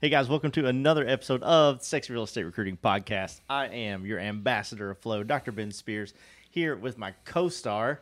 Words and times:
Hey 0.00 0.10
guys, 0.10 0.28
welcome 0.28 0.52
to 0.52 0.66
another 0.66 1.06
episode 1.06 1.42
of 1.42 1.82
Sexy 1.82 2.12
Real 2.12 2.22
Estate 2.22 2.44
Recruiting 2.44 2.76
Podcast. 2.76 3.40
I 3.50 3.66
am 3.66 4.06
your 4.06 4.20
ambassador 4.20 4.90
of 4.90 4.98
flow, 4.98 5.24
Dr. 5.24 5.50
Ben 5.50 5.72
Spears, 5.72 6.14
here 6.50 6.76
with 6.76 6.98
my 6.98 7.14
co-star, 7.24 8.00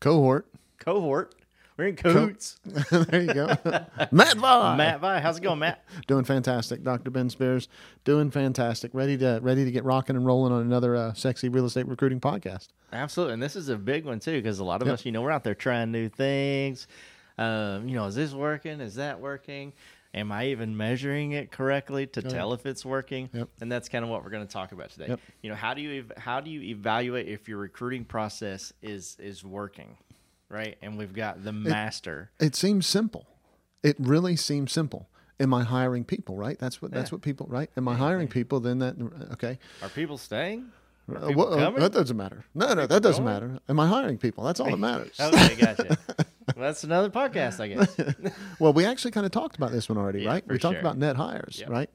Cohort. 0.00 0.46
cohort. 0.78 1.34
We're 1.76 1.88
in 1.88 1.96
cahoots. 1.96 2.58
there 2.90 3.20
you 3.20 3.34
go. 3.34 3.48
Matt 4.10 4.38
Vaughn. 4.38 4.78
Matt 4.78 5.00
Vi, 5.00 5.20
how's 5.20 5.36
it 5.36 5.42
going, 5.42 5.58
Matt? 5.58 5.84
Doing 6.06 6.24
fantastic. 6.24 6.82
Dr. 6.82 7.10
Ben 7.10 7.28
Spears 7.28 7.68
doing 8.04 8.30
fantastic. 8.30 8.94
Ready 8.94 9.18
to 9.18 9.40
ready 9.42 9.66
to 9.66 9.70
get 9.70 9.84
rocking 9.84 10.16
and 10.16 10.24
rolling 10.24 10.54
on 10.54 10.62
another 10.62 10.96
uh, 10.96 11.12
sexy 11.12 11.50
real 11.50 11.66
estate 11.66 11.86
recruiting 11.86 12.18
podcast. 12.18 12.68
Absolutely, 12.94 13.34
and 13.34 13.42
this 13.42 13.56
is 13.56 13.68
a 13.68 13.76
big 13.76 14.06
one 14.06 14.20
too 14.20 14.38
because 14.40 14.58
a 14.58 14.64
lot 14.64 14.80
of 14.80 14.88
Yep. 14.88 14.94
us, 14.94 15.04
you 15.04 15.12
know, 15.12 15.20
we're 15.20 15.30
out 15.30 15.44
there 15.44 15.54
trying 15.54 15.92
new 15.92 16.08
things. 16.08 16.86
Um, 17.36 17.86
you 17.86 17.94
know, 17.94 18.06
is 18.06 18.14
this 18.14 18.32
working? 18.32 18.80
Is 18.80 18.94
that 18.94 19.20
working? 19.20 19.74
Am 20.16 20.32
I 20.32 20.46
even 20.46 20.74
measuring 20.74 21.32
it 21.32 21.52
correctly 21.52 22.06
to 22.08 22.22
tell 22.22 22.54
if 22.54 22.64
it's 22.64 22.86
working? 22.86 23.28
Yep. 23.34 23.50
And 23.60 23.70
that's 23.70 23.90
kind 23.90 24.02
of 24.02 24.10
what 24.10 24.24
we're 24.24 24.30
going 24.30 24.46
to 24.46 24.52
talk 24.52 24.72
about 24.72 24.88
today. 24.88 25.08
Yep. 25.08 25.20
You 25.42 25.50
know, 25.50 25.56
how 25.56 25.74
do 25.74 25.82
you 25.82 25.98
ev- 26.00 26.12
how 26.16 26.40
do 26.40 26.50
you 26.50 26.62
evaluate 26.62 27.28
if 27.28 27.48
your 27.48 27.58
recruiting 27.58 28.06
process 28.06 28.72
is 28.80 29.18
is 29.20 29.44
working, 29.44 29.98
right? 30.48 30.78
And 30.80 30.96
we've 30.96 31.12
got 31.12 31.44
the 31.44 31.52
master. 31.52 32.30
It 32.40 32.56
seems 32.56 32.86
simple. 32.86 33.26
It 33.82 33.96
really 33.98 34.36
seems 34.36 34.72
simple. 34.72 35.10
Am 35.38 35.52
I 35.52 35.64
hiring 35.64 36.02
people, 36.02 36.34
right? 36.34 36.58
That's 36.58 36.80
what 36.80 36.92
that's 36.92 37.12
what 37.12 37.20
people, 37.20 37.46
right? 37.50 37.68
Am 37.76 37.86
I 37.86 37.94
hiring 37.94 38.26
people 38.26 38.58
then 38.60 38.78
that 38.78 38.96
okay. 39.34 39.58
Are 39.82 39.90
people 39.90 40.16
staying? 40.16 40.72
Uh, 41.08 41.30
well, 41.36 41.52
uh, 41.54 41.70
that 41.78 41.92
doesn't 41.92 42.16
matter. 42.16 42.44
No, 42.54 42.72
no, 42.72 42.86
that 42.86 43.02
doesn't 43.02 43.22
going? 43.22 43.34
matter. 43.34 43.60
Am 43.68 43.78
I 43.78 43.86
hiring 43.86 44.18
people? 44.18 44.44
That's 44.44 44.60
all 44.60 44.70
that 44.70 44.76
matters. 44.78 45.20
Okay, 45.20 45.56
gotcha. 45.56 45.98
well, 46.56 46.64
that's 46.66 46.82
another 46.84 47.10
podcast, 47.10 47.60
I 47.60 47.68
guess. 47.68 48.32
Well, 48.58 48.72
we 48.72 48.86
actually 48.86 49.10
kind 49.10 49.26
of 49.26 49.32
talked 49.32 49.56
about 49.56 49.70
this 49.72 49.88
one 49.88 49.98
already, 49.98 50.22
Yeah, 50.22 50.30
right? 50.30 50.48
We 50.48 50.58
talked 50.58 50.74
sure. 50.76 50.80
about 50.80 50.96
net 50.96 51.16
hires, 51.16 51.58
Yep. 51.60 51.68
right? 51.68 51.90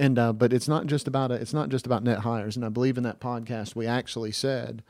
And 0.00 0.18
uh, 0.18 0.32
but 0.32 0.52
it's 0.52 0.66
not 0.68 0.86
just 0.86 1.06
about 1.06 1.30
a, 1.30 1.34
it's 1.34 1.54
not 1.54 1.68
just 1.68 1.86
about 1.86 2.02
net 2.02 2.18
hires. 2.20 2.56
And 2.56 2.64
I 2.64 2.68
believe 2.68 2.98
in 2.98 3.04
that 3.04 3.20
podcast 3.20 3.76
we 3.76 3.86
actually 3.86 4.32
said, 4.32 4.82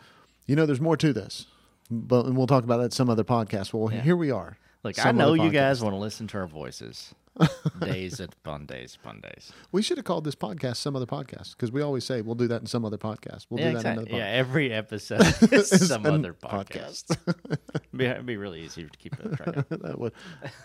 you 0.47 0.57
know, 0.57 0.65
there's 0.67 0.81
more 0.81 0.97
to 0.97 1.13
this. 1.13 1.47
But 1.91 2.25
and 2.27 2.37
we'll 2.37 2.47
talk 2.47 2.65
about 2.65 2.79
that 2.79 2.93
some 2.95 3.11
other 3.11 3.25
podcast. 3.25 3.75
Well, 3.75 3.93
Yeah. 3.93 4.01
here 4.01 4.17
we 4.17 4.31
are. 4.31 4.57
Look, 4.83 5.05
I 5.05 5.13
know 5.13 5.35
you 5.35 5.51
guys 5.51 5.83
want 5.83 5.95
to 5.95 5.99
listen 5.99 6.27
to 6.29 6.39
our 6.39 6.47
voices. 6.47 7.15
days 7.81 8.21
at 8.21 8.35
fun 8.45 8.67
days, 8.67 8.99
fun 9.03 9.21
days. 9.23 9.53
We 9.73 9.83
should 9.83 9.97
have 9.97 10.05
called 10.05 10.25
this 10.25 10.35
podcast 10.35 10.77
some 10.77 10.97
other 10.97 11.07
podcast 11.07 11.53
because 11.53 11.71
we 11.73 11.81
always 11.81 12.05
say 12.05 12.21
we'll 12.23 12.35
do 12.35 12.49
that 12.49 12.61
in 12.61 12.67
some 12.67 12.85
other 12.85 12.99
podcast. 12.99 13.47
We'll 13.49 13.61
Yeah, 13.61 13.71
do 13.71 13.79
that 13.79 13.87
in 13.87 13.93
exactly. 13.93 14.13
another 14.17 14.17
yeah, 14.31 14.37
every 14.37 14.73
episode 14.73 15.53
is 15.53 15.89
some 15.89 16.05
other 16.07 16.35
podcast. 16.35 17.17
it'd, 17.29 17.81
be, 17.97 18.05
it'd 18.07 18.27
be 18.27 18.37
really 18.37 18.61
easy 18.63 18.83
to 18.85 18.91
keep 18.99 19.15
it 19.15 19.37
track. 19.37 19.57
of. 19.57 19.69
that 19.69 19.99
would 19.99 20.13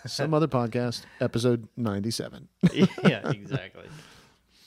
some 0.06 0.34
other 0.34 0.48
podcast 0.48 1.02
episode 1.20 1.68
97. 1.76 2.48
yeah, 2.74 3.30
exactly. 3.30 3.86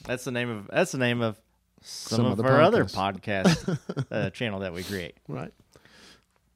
That's 0.06 0.24
the 0.24 0.32
name 0.32 0.50
of 0.50 0.68
that's 0.72 0.94
the 0.94 0.98
name 1.00 1.22
of 1.22 1.38
some, 1.82 2.18
Some 2.18 2.26
of 2.26 2.40
other 2.40 2.48
our 2.50 2.62
other 2.62 2.86
podcast 2.86 3.78
uh, 4.10 4.30
channel 4.32 4.62
that 4.62 4.74
we 4.74 4.84
create. 4.84 5.16
Right. 5.28 5.52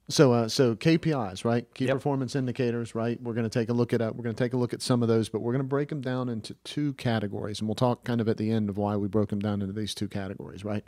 So, 0.08 0.34
uh, 0.34 0.48
so 0.48 0.74
KPIs, 0.76 1.46
right? 1.46 1.72
Key 1.72 1.86
Yep. 1.86 1.96
performance 1.96 2.36
indicators, 2.36 2.94
right? 2.94 3.20
We're 3.22 3.32
going 3.32 3.48
to 3.48 3.58
take 3.58 3.70
a 3.70 3.72
look 3.72 3.94
at 3.94 4.02
uh, 4.02 4.12
we're 4.14 4.22
going 4.22 4.36
to 4.36 4.44
take 4.44 4.52
a 4.52 4.56
look 4.58 4.74
at 4.74 4.82
some 4.82 5.00
of 5.00 5.08
those, 5.08 5.30
but 5.30 5.40
we're 5.40 5.52
going 5.52 5.64
to 5.64 5.68
break 5.68 5.88
them 5.88 6.02
down 6.02 6.28
into 6.28 6.54
two 6.64 6.92
categories, 6.94 7.60
and 7.60 7.68
we'll 7.68 7.74
talk 7.74 8.04
kind 8.04 8.20
of 8.20 8.28
at 8.28 8.36
the 8.36 8.50
end 8.50 8.68
of 8.68 8.76
why 8.76 8.96
we 8.96 9.08
broke 9.08 9.30
them 9.30 9.38
down 9.38 9.62
into 9.62 9.72
these 9.72 9.94
two 9.94 10.06
categories, 10.06 10.62
right? 10.62 10.84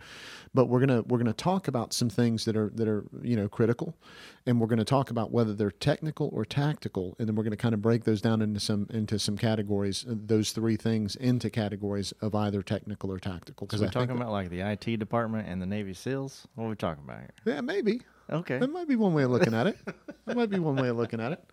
But 0.53 0.67
we're 0.67 0.81
gonna 0.81 1.00
we're 1.03 1.17
gonna 1.17 1.33
talk 1.33 1.67
about 1.67 1.95
some 1.95 2.11
things 2.11 2.45
that 2.45 2.58
are 2.58 2.70
that 2.75 2.86
are 2.86 3.05
you 3.23 3.36
know 3.36 3.48
critical, 3.48 3.97
and 4.45 4.61
we're 4.61 4.67
going 4.67 4.78
to 4.81 4.84
talk 4.84 5.11
about 5.11 5.30
whether 5.33 5.55
they're 5.55 5.70
technical 5.70 6.28
or 6.34 6.45
tactical, 6.45 7.17
and 7.19 7.27
then 7.27 7.36
we're 7.36 7.45
going 7.45 7.53
to 7.53 7.56
kind 7.56 7.75
of 7.75 7.80
break 7.80 8.05
those 8.05 8.20
down 8.20 8.42
into 8.42 8.61
some 8.61 8.86
into 8.91 9.19
some 9.19 9.39
categories, 9.39 10.05
uh, 10.06 10.14
those 10.14 10.53
three 10.53 10.77
things 10.77 11.17
into 11.17 11.48
categories 11.48 12.12
of 12.20 12.34
either 12.34 12.61
technical 12.63 13.11
or 13.11 13.19
tactical. 13.19 13.67
Because 13.67 13.80
we're 13.80 13.89
talking 13.89 14.14
about 14.14 14.30
like 14.30 14.51
the 14.51 14.61
IT 14.61 14.98
department 14.98 15.48
and 15.48 15.63
the 15.63 15.67
Navy 15.67 15.95
SEAls. 15.95 16.45
What 16.55 16.67
are 16.67 16.69
we 16.69 16.77
talking 16.77 17.02
about 17.02 17.20
here? 17.20 17.30
yeah, 17.46 17.61
maybe 17.63 18.02
Okay. 18.31 18.59
That 18.59 18.70
might 18.70 18.89
be 18.89 18.97
one 18.97 19.14
way 19.14 19.23
of 19.23 19.31
looking 19.31 19.55
at 19.55 19.67
it. 19.67 19.79
that 20.27 20.37
might 20.37 20.51
be 20.51 20.59
one 20.59 20.77
way 20.77 20.89
of 20.89 20.97
looking 20.97 21.20
at 21.20 21.33
it. 21.33 21.45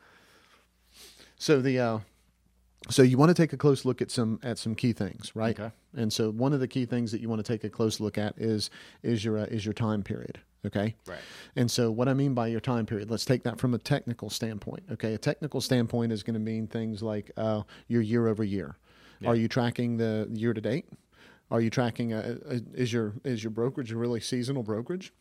So 1.38 1.62
the 1.62 1.80
uh, 1.80 2.00
so 2.90 3.02
you 3.02 3.18
want 3.18 3.30
to 3.30 3.34
take 3.34 3.54
a 3.54 3.58
close 3.58 3.86
look 3.86 4.02
at 4.02 4.12
some 4.12 4.40
at 4.44 4.58
some 4.58 4.76
key 4.76 4.94
things, 4.94 5.36
right? 5.36 5.60
Okay. 5.60 5.72
And 5.96 6.12
so 6.12 6.32
one 6.32 6.54
of 6.54 6.60
the 6.60 6.68
key 6.68 6.86
things 6.86 7.12
that 7.12 7.22
you 7.22 7.30
want 7.30 7.44
to 7.46 7.52
take 7.52 7.64
a 7.64 7.70
close 7.70 8.00
look 8.00 8.18
at 8.18 8.38
is 8.38 8.70
is 9.04 9.24
your 9.24 9.38
uh, 9.38 9.46
is 9.46 9.66
your 9.66 9.74
time 9.74 10.04
period. 10.04 10.40
Okay. 10.66 10.96
Right. 11.06 11.20
And 11.56 11.70
so 11.70 11.92
what 11.92 12.08
I 12.08 12.14
mean 12.14 12.34
by 12.34 12.48
your 12.48 12.62
time 12.62 12.86
period, 12.86 13.12
let's 13.12 13.26
take 13.26 13.44
that 13.44 13.60
from 13.60 13.74
a 13.74 13.78
technical 13.78 14.30
standpoint. 14.30 14.84
Okay. 14.92 15.14
A 15.14 15.18
technical 15.18 15.60
standpoint 15.60 16.12
is 16.12 16.24
going 16.24 16.36
to 16.36 16.40
mean 16.40 16.68
things 16.68 17.04
like 17.04 17.32
uh, 17.36 17.64
your 17.88 18.02
year 18.02 18.28
over 18.28 18.44
year. 18.44 18.78
Are 19.26 19.36
you 19.36 19.48
tracking 19.48 19.96
the 19.96 20.28
year 20.34 20.54
to 20.54 20.60
date? 20.60 20.86
Are 21.50 21.62
you 21.62 21.70
tracking? 21.70 22.14
Uh, 22.14 22.38
uh, 22.50 22.60
is 22.74 22.92
your 22.92 23.14
is 23.24 23.44
your 23.44 23.52
brokerage 23.52 23.92
a 23.92 23.98
really 23.98 24.20
seasonal 24.20 24.64
brokerage? 24.64 25.14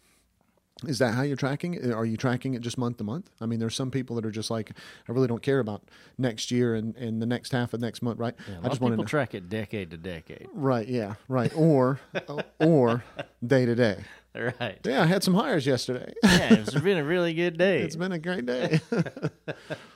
Is 0.86 0.98
that 0.98 1.14
how 1.14 1.22
you're 1.22 1.36
tracking 1.36 1.74
it? 1.74 1.92
Are 1.92 2.04
you 2.04 2.16
tracking 2.16 2.54
it 2.54 2.60
just 2.60 2.76
month 2.76 2.96
to 2.96 3.04
month? 3.04 3.30
I 3.40 3.46
mean, 3.46 3.60
there's 3.60 3.74
some 3.74 3.90
people 3.90 4.16
that 4.16 4.26
are 4.26 4.30
just 4.30 4.50
like, 4.50 4.72
I 5.08 5.12
really 5.12 5.28
don't 5.28 5.42
care 5.42 5.60
about 5.60 5.82
next 6.18 6.50
year 6.50 6.74
and, 6.74 6.96
and 6.96 7.22
the 7.22 7.26
next 7.26 7.52
half 7.52 7.72
of 7.72 7.80
next 7.80 8.02
month, 8.02 8.18
right? 8.18 8.34
Yeah, 8.48 8.58
I 8.64 8.68
just 8.68 8.80
want 8.80 8.94
people 8.94 9.04
to 9.04 9.10
track 9.10 9.34
it 9.34 9.48
decade 9.48 9.90
to 9.92 9.96
decade. 9.96 10.48
right, 10.52 10.88
yeah, 10.88 11.14
right, 11.28 11.52
or 11.54 12.00
or 12.58 13.04
day 13.46 13.64
to 13.64 13.74
day. 13.74 14.04
Right. 14.34 14.78
Yeah, 14.84 15.02
I 15.02 15.06
had 15.06 15.22
some 15.22 15.34
hires 15.34 15.66
yesterday. 15.66 16.14
Yeah, 16.22 16.54
it's 16.54 16.74
been 16.74 16.96
a 16.96 17.04
really 17.04 17.34
good 17.34 17.58
day. 17.58 17.82
it's 17.82 17.96
been 17.96 18.12
a 18.12 18.18
great 18.18 18.46
day. 18.46 18.80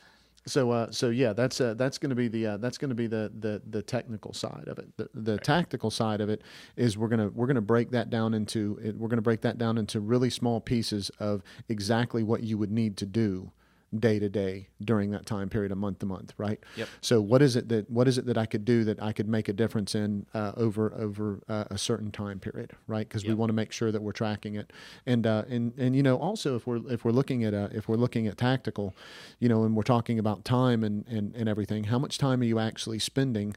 so, 0.46 0.70
uh, 0.70 0.90
so 0.90 1.10
yeah, 1.10 1.32
that's 1.32 1.60
uh, 1.60 1.74
that's 1.74 1.98
going 1.98 2.10
to 2.10 2.16
be 2.16 2.28
the 2.28 2.46
uh, 2.46 2.56
that's 2.58 2.78
going 2.78 2.88
to 2.88 2.94
be 2.94 3.06
the, 3.06 3.32
the 3.40 3.60
the 3.68 3.82
technical 3.82 4.32
side 4.32 4.64
of 4.68 4.78
it. 4.78 4.96
The, 4.96 5.08
the 5.14 5.38
tactical 5.38 5.90
side 5.90 6.20
of 6.20 6.28
it 6.28 6.42
is 6.76 6.96
we're 6.96 7.08
gonna 7.08 7.30
we're 7.30 7.48
gonna 7.48 7.60
break 7.60 7.90
that 7.90 8.10
down 8.10 8.32
into 8.32 8.78
we're 8.96 9.08
gonna 9.08 9.22
break 9.22 9.40
that 9.42 9.58
down 9.58 9.76
into 9.76 10.00
really 10.00 10.30
small 10.30 10.60
pieces 10.60 11.10
of 11.18 11.42
exactly 11.68 12.22
what 12.22 12.42
you 12.42 12.58
would 12.58 12.70
need 12.70 12.96
to 12.98 13.06
do 13.06 13.50
day 13.98 14.18
to 14.18 14.28
day 14.28 14.68
during 14.84 15.10
that 15.10 15.26
time 15.26 15.48
period, 15.48 15.72
a 15.72 15.76
month 15.76 16.00
to 16.00 16.06
month, 16.06 16.32
right? 16.38 16.58
Yep. 16.76 16.88
So 17.00 17.20
what 17.20 17.42
is 17.42 17.56
it 17.56 17.68
that 17.68 17.90
what 17.90 18.08
is 18.08 18.18
it 18.18 18.26
that 18.26 18.38
I 18.38 18.46
could 18.46 18.64
do 18.64 18.84
that 18.84 19.02
I 19.02 19.12
could 19.12 19.28
make 19.28 19.48
a 19.48 19.52
difference 19.52 19.94
in 19.94 20.26
uh, 20.34 20.52
over 20.56 20.92
over 20.94 21.40
uh, 21.48 21.64
a 21.70 21.78
certain 21.78 22.10
time 22.10 22.38
period, 22.38 22.72
right? 22.86 23.08
Because 23.08 23.24
we 23.24 23.34
want 23.34 23.48
to 23.50 23.54
make 23.54 23.72
sure 23.72 23.92
that 23.92 24.02
we're 24.02 24.12
tracking 24.12 24.54
it, 24.54 24.72
and 25.06 25.26
uh, 25.26 25.44
and 25.48 25.72
and 25.78 25.96
you 25.96 26.02
know 26.02 26.16
also 26.16 26.56
if 26.56 26.66
we're 26.66 26.80
if 26.90 27.04
we're 27.04 27.12
looking 27.12 27.44
at 27.44 27.54
uh, 27.54 27.68
if 27.72 27.88
we're 27.88 27.96
looking 27.96 28.26
at 28.26 28.36
tactical, 28.36 28.94
you 29.38 29.48
know, 29.48 29.64
and 29.64 29.76
we're 29.76 29.82
talking 29.82 30.18
about 30.18 30.44
time 30.44 30.84
and 30.84 31.06
and 31.08 31.34
and 31.34 31.48
everything, 31.48 31.84
how 31.84 31.98
much 31.98 32.18
time 32.18 32.40
are 32.40 32.44
you 32.44 32.58
actually 32.58 32.98
spending 32.98 33.54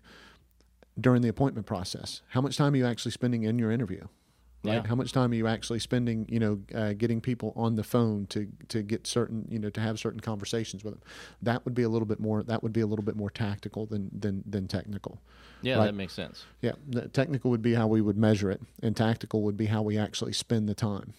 during 0.99 1.21
the 1.21 1.29
appointment 1.29 1.65
process? 1.65 2.21
How 2.29 2.41
much 2.41 2.57
time 2.57 2.73
are 2.73 2.77
you 2.77 2.85
actually 2.85 3.11
spending 3.11 3.43
in 3.43 3.59
your 3.59 3.71
interview? 3.71 4.07
Right? 4.63 4.73
Yeah. 4.73 4.87
How 4.87 4.95
much 4.95 5.13
time 5.13 5.31
are 5.31 5.35
you 5.35 5.47
actually 5.47 5.79
spending, 5.79 6.25
you 6.27 6.39
know, 6.39 6.59
uh, 6.75 6.93
getting 6.93 7.21
people 7.21 7.53
on 7.55 7.75
the 7.75 7.83
phone 7.83 8.25
to 8.27 8.47
to 8.67 8.81
get 8.81 9.07
certain, 9.07 9.47
you 9.49 9.57
know, 9.57 9.69
to 9.69 9.79
have 9.79 9.99
certain 9.99 10.19
conversations 10.19 10.83
with 10.83 10.95
them? 10.95 11.03
That 11.41 11.63
would 11.63 11.73
be 11.73 11.83
a 11.83 11.89
little 11.89 12.05
bit 12.05 12.19
more. 12.19 12.43
That 12.43 12.61
would 12.61 12.73
be 12.73 12.81
a 12.81 12.87
little 12.87 13.05
bit 13.05 13.15
more 13.15 13.29
tactical 13.29 13.85
than 13.85 14.09
than 14.11 14.43
than 14.45 14.67
technical. 14.67 15.21
yeah, 15.61 15.77
right. 15.77 15.85
that 15.85 15.95
makes 15.95 16.13
sense. 16.13 16.45
Yeah, 16.61 16.73
the 16.87 17.07
technical 17.07 17.51
would 17.51 17.61
be 17.61 17.73
how 17.73 17.87
we 17.87 18.01
would 18.01 18.17
measure 18.17 18.51
it, 18.51 18.61
and 18.83 18.97
tactical 18.97 19.43
would 19.43 19.55
be 19.55 19.67
how 19.67 19.81
we 19.81 19.97
actually 19.97 20.33
spend 20.33 20.67
the 20.67 20.75
time. 20.75 21.13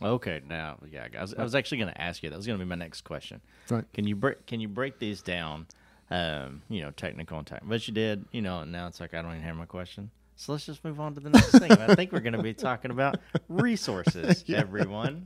Okay, 0.00 0.40
now, 0.48 0.78
yeah, 0.90 1.06
I 1.16 1.20
was, 1.20 1.34
I 1.34 1.42
was 1.42 1.54
actually 1.54 1.78
going 1.78 1.92
to 1.92 2.00
ask 2.00 2.22
you. 2.22 2.30
That 2.30 2.36
was 2.36 2.46
going 2.46 2.58
to 2.58 2.64
be 2.64 2.68
my 2.68 2.74
next 2.74 3.02
question. 3.02 3.40
Right. 3.70 3.84
Can 3.92 4.06
you 4.06 4.16
break? 4.16 4.46
Can 4.46 4.60
you 4.60 4.68
break 4.68 4.98
these 4.98 5.22
down? 5.22 5.66
Um, 6.10 6.62
you 6.68 6.82
know, 6.82 6.90
technical 6.90 7.38
and 7.38 7.46
tech. 7.46 7.62
But 7.64 7.86
you 7.88 7.94
did. 7.94 8.24
You 8.32 8.42
know, 8.42 8.60
and 8.60 8.72
now 8.72 8.86
it's 8.86 9.00
like 9.00 9.14
I 9.14 9.22
don't 9.22 9.30
even 9.32 9.44
hear 9.44 9.54
my 9.54 9.66
question. 9.66 10.10
So 10.36 10.52
let's 10.52 10.66
just 10.66 10.82
move 10.84 10.98
on 11.00 11.14
to 11.14 11.20
the 11.20 11.30
next 11.30 11.58
thing. 11.58 11.70
I 11.72 11.94
think 11.94 12.10
we're 12.12 12.20
going 12.20 12.32
to 12.32 12.42
be 12.42 12.54
talking 12.54 12.90
about 12.90 13.20
resources, 13.48 14.44
everyone. 14.52 15.24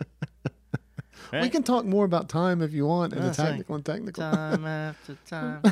We 1.33 1.49
can 1.49 1.63
talk 1.63 1.85
more 1.85 2.05
about 2.05 2.29
time 2.29 2.63
if 2.63 2.73
you 2.73 2.87
want, 2.87 3.13
and 3.13 3.23
the 3.23 3.27
That's 3.27 3.39
right. 3.39 3.65
and 3.69 3.85
technical. 3.85 4.23
time 4.23 4.65
after 4.67 5.17
time. 5.27 5.63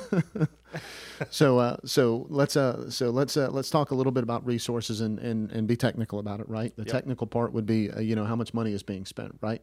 so 1.30 1.58
uh, 1.58 1.76
so 1.84 2.26
let's 2.28 2.56
uh, 2.56 2.90
so 2.90 3.10
let's 3.10 3.36
uh, 3.36 3.48
let's 3.50 3.70
talk 3.70 3.90
a 3.90 3.94
little 3.94 4.10
bit 4.12 4.24
about 4.24 4.44
resources 4.46 5.00
and, 5.00 5.18
and, 5.20 5.50
and 5.52 5.68
be 5.68 5.76
technical 5.76 6.18
about 6.18 6.40
it, 6.40 6.48
right? 6.48 6.74
The 6.76 6.82
Yep. 6.84 6.92
technical 6.92 7.26
part 7.26 7.52
would 7.52 7.66
be 7.66 7.90
uh, 7.90 8.00
you 8.00 8.16
know 8.16 8.24
how 8.24 8.34
much 8.36 8.52
money 8.54 8.72
is 8.72 8.82
being 8.82 9.04
spent, 9.04 9.36
right? 9.40 9.62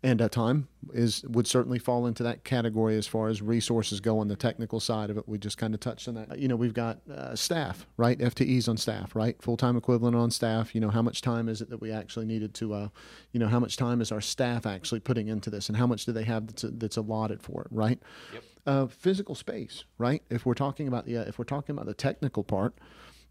And 0.00 0.22
uh, 0.22 0.28
time 0.28 0.68
is 0.94 1.24
would 1.24 1.48
certainly 1.48 1.80
fall 1.80 2.06
into 2.06 2.22
that 2.22 2.44
category 2.44 2.96
as 2.96 3.08
far 3.08 3.26
as 3.26 3.42
resources 3.42 3.98
go 3.98 4.20
on 4.20 4.28
the 4.28 4.36
technical 4.36 4.78
side 4.78 5.10
of 5.10 5.18
it. 5.18 5.28
We 5.28 5.38
just 5.38 5.58
kind 5.58 5.74
of 5.74 5.80
touched 5.80 6.06
on 6.06 6.14
that. 6.14 6.38
You 6.38 6.46
know, 6.46 6.54
we've 6.54 6.72
got 6.72 7.00
uh, 7.10 7.34
staff, 7.34 7.84
right? 7.96 8.16
FTEs 8.16 8.68
on 8.68 8.76
staff, 8.76 9.16
right? 9.16 9.40
Full 9.42 9.56
time 9.56 9.76
equivalent 9.76 10.14
on 10.14 10.30
staff. 10.30 10.72
You 10.72 10.80
know, 10.80 10.90
how 10.90 11.02
much 11.02 11.20
time 11.20 11.48
is 11.48 11.60
it 11.60 11.68
that 11.70 11.80
we 11.80 11.90
actually 11.90 12.26
needed 12.26 12.54
to, 12.54 12.74
uh, 12.74 12.88
you 13.32 13.40
know, 13.40 13.48
how 13.48 13.58
much 13.58 13.76
time 13.76 14.00
is 14.00 14.12
our 14.12 14.20
staff 14.20 14.66
actually 14.66 15.00
putting 15.00 15.26
into 15.26 15.50
this, 15.50 15.68
and 15.68 15.76
how 15.76 15.86
much 15.86 16.04
do 16.04 16.12
they 16.12 16.24
have 16.24 16.46
that's, 16.46 16.64
that's 16.78 16.96
allotted 16.96 17.42
for 17.42 17.62
it, 17.62 17.68
right? 17.72 17.98
Yep. 18.32 18.42
uh, 18.66 18.86
physical 18.86 19.34
space, 19.34 19.84
right? 19.98 20.22
If 20.30 20.46
we're 20.46 20.54
talking 20.54 20.86
about 20.86 21.06
the 21.06 21.16
uh, 21.16 21.22
if 21.22 21.38
we're 21.40 21.44
talking 21.44 21.74
about 21.74 21.86
the 21.86 21.94
technical 21.94 22.44
part, 22.44 22.74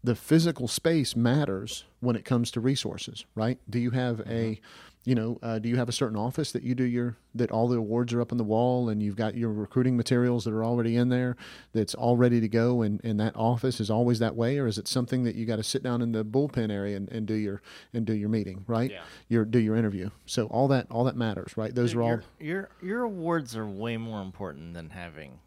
the 0.04 0.14
physical 0.14 0.68
space 0.68 1.16
matters 1.16 1.84
when 2.00 2.14
it 2.14 2.24
comes 2.24 2.50
to 2.52 2.60
resources, 2.60 3.24
right? 3.34 3.58
Do 3.70 3.78
you 3.78 3.90
have 3.92 4.20
a 4.28 4.60
you 5.08 5.14
know, 5.14 5.38
uh, 5.42 5.58
do 5.58 5.70
you 5.70 5.76
have 5.76 5.88
a 5.88 5.92
certain 5.92 6.18
office 6.18 6.52
that 6.52 6.62
you 6.62 6.74
do 6.74 6.84
your 6.84 7.16
that 7.34 7.50
all 7.50 7.66
the 7.66 7.78
awards 7.78 8.12
are 8.12 8.20
up 8.20 8.30
on 8.30 8.36
the 8.36 8.44
wall 8.44 8.90
and 8.90 9.02
you've 9.02 9.16
got 9.16 9.34
your 9.34 9.50
recruiting 9.50 9.96
materials 9.96 10.44
that 10.44 10.52
are 10.52 10.62
already 10.62 10.96
in 10.96 11.08
there 11.08 11.34
that's 11.72 11.94
all 11.94 12.18
ready 12.18 12.42
to 12.42 12.48
go 12.48 12.82
and, 12.82 13.00
and 13.02 13.18
that 13.18 13.34
office 13.34 13.80
is 13.80 13.88
always 13.88 14.18
that 14.18 14.36
way 14.36 14.58
or 14.58 14.66
is 14.66 14.76
it 14.76 14.86
something 14.86 15.22
that 15.24 15.34
you 15.34 15.46
got 15.46 15.56
to 15.56 15.62
sit 15.62 15.82
down 15.82 16.02
in 16.02 16.12
the 16.12 16.22
bullpen 16.22 16.70
area 16.70 16.94
and, 16.94 17.08
and 17.08 17.26
do 17.26 17.32
your 17.32 17.62
and 17.94 18.04
do 18.04 18.12
your 18.12 18.28
meeting 18.28 18.64
right 18.66 18.90
Yeah. 18.90 19.00
your 19.28 19.44
do 19.46 19.58
your 19.58 19.76
interview 19.76 20.10
so 20.26 20.44
all 20.48 20.68
that 20.68 20.86
all 20.90 21.04
that 21.04 21.16
matters 21.16 21.56
right 21.56 21.74
those 21.74 21.94
are 21.94 22.02
all 22.02 22.08
your, 22.10 22.22
your 22.38 22.68
your 22.82 23.02
awards 23.04 23.56
are 23.56 23.66
way 23.66 23.96
more 23.96 24.20
important 24.20 24.74
than 24.74 24.90
having 24.90 25.38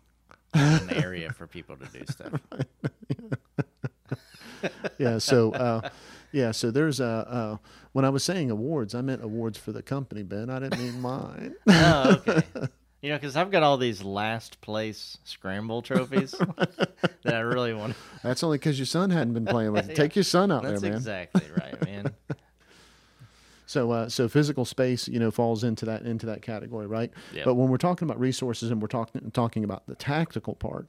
an 0.56 0.90
area 0.90 1.31
for 1.31 1.46
people 1.46 1.78
to 1.78 1.86
do 1.86 2.04
stuff. 2.10 2.34
yeah 4.98 5.18
so 5.19 5.52
uh, 5.54 5.90
yeah 6.31 6.51
so 6.51 6.72
there's 6.72 7.00
a 7.00 7.06
uh, 7.06 7.57
when 7.92 8.06
i 8.06 8.10
was 8.10 8.24
saying 8.24 8.50
awards 8.51 8.94
i 8.95 9.01
meant 9.01 9.24
awards 9.24 9.57
for 9.57 9.72
the 9.72 9.81
company 9.81 10.24
ben 10.24 10.50
i 10.50 10.60
didn't 10.60 10.80
mean 10.80 11.00
mine 11.01 11.56
Oh, 11.68 12.22
okay. 12.28 12.44
You 13.04 13.10
know, 13.10 13.16
because 13.16 13.36
I've 13.36 13.50
got 13.50 13.63
all 13.63 13.78
these 13.78 14.04
last 14.04 14.62
place 14.62 15.18
scramble 15.24 15.81
trophies 15.81 16.31
that 17.24 17.33
I 17.33 17.39
really 17.39 17.74
want. 17.74 17.95
that's 18.22 18.44
only 18.44 18.60
because 18.60 18.78
your 18.78 18.86
son 18.86 19.10
hadn't 19.10 19.33
been 19.33 19.45
playing 19.45 19.72
with 19.72 19.89
it 19.89 19.95
take 19.95 20.16
your 20.16 20.22
son 20.24 20.51
out 20.51 20.62
That's 20.62 20.81
there 20.81 20.92
man 20.92 20.98
exactly 21.00 21.42
right, 21.57 21.83
man. 21.83 22.13
So, 23.66 23.89
uh, 23.89 24.10
so 24.10 24.27
physical 24.27 24.66
space, 24.66 25.07
you 25.07 25.18
know, 25.18 25.31
falls 25.31 25.63
into 25.63 25.86
that 25.86 26.01
into 26.01 26.25
that 26.25 26.42
category, 26.42 26.88
right? 26.88 27.10
Yep. 27.34 27.45
But 27.45 27.54
when 27.54 27.69
we're 27.69 27.77
talking 27.77 28.06
about 28.06 28.19
resources 28.19 28.69
and 28.69 28.81
we're 28.81 28.89
talking 28.89 29.31
talking 29.31 29.63
about 29.63 29.88
the 29.88 29.95
tactical 29.95 30.56
part, 30.56 30.88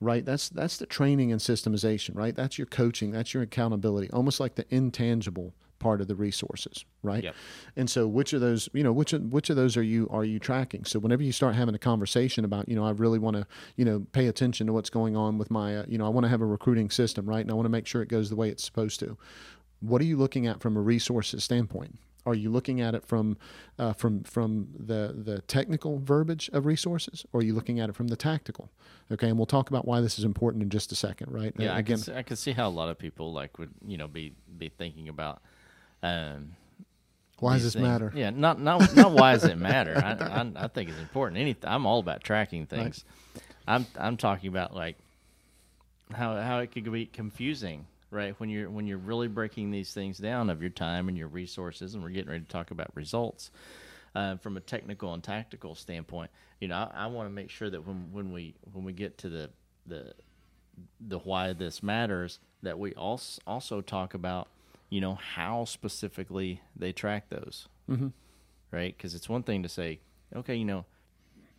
right? 0.00 0.24
That's 0.24 0.48
that's 0.48 0.76
the 0.76 0.86
training 0.86 1.32
and 1.32 1.40
systemization, 1.40 2.14
right? 2.14 2.34
That's 2.34 2.58
your 2.58 2.66
coaching, 2.66 3.10
that's 3.10 3.34
your 3.34 3.42
accountability, 3.42 4.10
almost 4.10 4.40
like 4.40 4.54
the 4.54 4.66
intangible 4.74 5.54
part 5.78 6.00
of 6.00 6.08
the 6.08 6.16
resources, 6.16 6.84
right? 7.04 7.22
Yep. 7.22 7.34
And 7.76 7.88
so, 7.88 8.08
which 8.08 8.32
of 8.32 8.40
those, 8.40 8.68
you 8.72 8.82
know, 8.82 8.92
which 8.92 9.12
of, 9.12 9.32
which 9.32 9.48
of 9.48 9.56
those 9.56 9.76
are 9.76 9.82
you 9.82 10.08
are 10.10 10.24
you 10.24 10.38
tracking? 10.38 10.84
So, 10.84 10.98
whenever 10.98 11.22
you 11.22 11.32
start 11.32 11.54
having 11.54 11.74
a 11.74 11.78
conversation 11.78 12.44
about, 12.44 12.68
you 12.68 12.74
know, 12.74 12.84
I 12.84 12.90
really 12.90 13.18
want 13.18 13.36
to, 13.36 13.46
you 13.76 13.84
know, 13.84 14.06
pay 14.12 14.26
attention 14.26 14.66
to 14.66 14.72
what's 14.72 14.90
going 14.90 15.16
on 15.16 15.38
with 15.38 15.50
my, 15.50 15.78
uh, 15.78 15.84
you 15.88 15.98
know, 15.98 16.06
I 16.06 16.08
want 16.08 16.24
to 16.24 16.30
have 16.30 16.40
a 16.40 16.46
recruiting 16.46 16.90
system, 16.90 17.28
right? 17.28 17.40
And 17.40 17.50
I 17.50 17.54
want 17.54 17.66
to 17.66 17.70
make 17.70 17.86
sure 17.86 18.02
it 18.02 18.08
goes 18.08 18.30
the 18.30 18.36
way 18.36 18.48
it's 18.48 18.64
supposed 18.64 19.00
to 19.00 19.16
what 19.80 20.00
are 20.00 20.04
you 20.04 20.16
looking 20.16 20.46
at 20.46 20.60
from 20.60 20.76
a 20.76 20.80
resources 20.80 21.44
standpoint? 21.44 21.98
Are 22.28 22.34
you 22.34 22.50
looking 22.50 22.80
at 22.80 22.94
it 22.94 23.06
from 23.06 23.38
uh, 23.78 23.94
from 23.94 24.22
from 24.24 24.68
the 24.78 25.14
the 25.16 25.40
technical 25.42 25.98
verbiage 25.98 26.50
of 26.52 26.66
resources, 26.66 27.24
or 27.32 27.40
are 27.40 27.42
you 27.42 27.54
looking 27.54 27.80
at 27.80 27.88
it 27.88 27.94
from 27.96 28.08
the 28.08 28.16
tactical? 28.16 28.70
Okay, 29.10 29.28
and 29.28 29.38
we'll 29.38 29.46
talk 29.46 29.70
about 29.70 29.86
why 29.86 30.00
this 30.02 30.18
is 30.18 30.24
important 30.24 30.62
in 30.62 30.68
just 30.68 30.92
a 30.92 30.94
second, 30.94 31.32
right? 31.32 31.54
Yeah, 31.56 31.72
Uh, 31.72 31.78
I 31.78 31.82
can, 31.82 31.96
see, 31.96 32.12
I 32.12 32.22
can 32.22 32.36
see 32.36 32.52
how 32.52 32.68
a 32.68 32.70
lot 32.70 32.90
of 32.90 32.98
people 32.98 33.32
like 33.32 33.58
would 33.58 33.70
you 33.86 33.96
know 33.96 34.08
be 34.08 34.34
be 34.58 34.68
thinking 34.68 35.08
about. 35.08 35.40
Um, 36.02 36.52
why 37.40 37.54
does 37.54 37.64
this 37.64 37.72
things. 37.74 37.82
matter? 37.82 38.12
Yeah, 38.14 38.30
not 38.30 38.60
not 38.60 38.94
not 38.94 39.12
why 39.12 39.32
does 39.32 39.44
it 39.44 39.56
matter? 39.56 39.96
I, 40.04 40.42
I 40.42 40.64
I 40.64 40.68
think 40.68 40.90
it's 40.90 40.98
important. 40.98 41.40
Any 41.40 41.56
I'm 41.64 41.86
all 41.86 42.00
about 42.00 42.22
tracking 42.22 42.66
things. 42.66 43.04
I'm 43.66 43.86
I'm 43.98 44.16
talking 44.16 44.48
about 44.48 44.74
like 44.74 44.96
how 46.12 46.36
how 46.40 46.58
it 46.58 46.72
could 46.72 46.90
be 46.90 47.06
confusing, 47.06 47.86
right? 48.10 48.38
When 48.40 48.48
you're 48.48 48.70
when 48.70 48.86
you're 48.86 48.98
really 48.98 49.28
breaking 49.28 49.70
these 49.70 49.92
things 49.92 50.18
down 50.18 50.50
of 50.50 50.60
your 50.60 50.70
time 50.70 51.08
and 51.08 51.16
your 51.16 51.28
resources, 51.28 51.94
and 51.94 52.02
we're 52.02 52.10
getting 52.10 52.30
ready 52.30 52.44
to 52.44 52.50
talk 52.50 52.70
about 52.70 52.90
results 52.94 53.50
uh, 54.14 54.36
from 54.36 54.56
a 54.56 54.60
technical 54.60 55.12
and 55.14 55.22
tactical 55.22 55.74
standpoint. 55.74 56.30
You 56.60 56.68
know, 56.68 56.76
I, 56.76 57.04
I 57.04 57.06
want 57.06 57.28
to 57.28 57.34
make 57.34 57.50
sure 57.50 57.70
that 57.70 57.86
when 57.86 58.12
when 58.12 58.32
we 58.32 58.54
when 58.72 58.84
we 58.84 58.92
get 58.92 59.18
to 59.18 59.28
the 59.28 59.50
the 59.86 60.12
the 61.00 61.18
why 61.18 61.52
this 61.52 61.82
matters 61.82 62.38
that 62.62 62.78
we 62.78 62.92
also 62.94 63.40
also 63.46 63.80
talk 63.80 64.14
about 64.14 64.48
you 64.90 65.00
know 65.00 65.14
how 65.14 65.64
specifically 65.64 66.60
they 66.76 66.92
track 66.92 67.28
those 67.28 67.68
Mm-hmm. 67.90 68.08
right 68.70 68.96
because 68.96 69.14
it's 69.14 69.28
one 69.28 69.42
thing 69.42 69.62
to 69.62 69.68
say 69.68 69.98
okay 70.36 70.54
you 70.54 70.64
know 70.64 70.84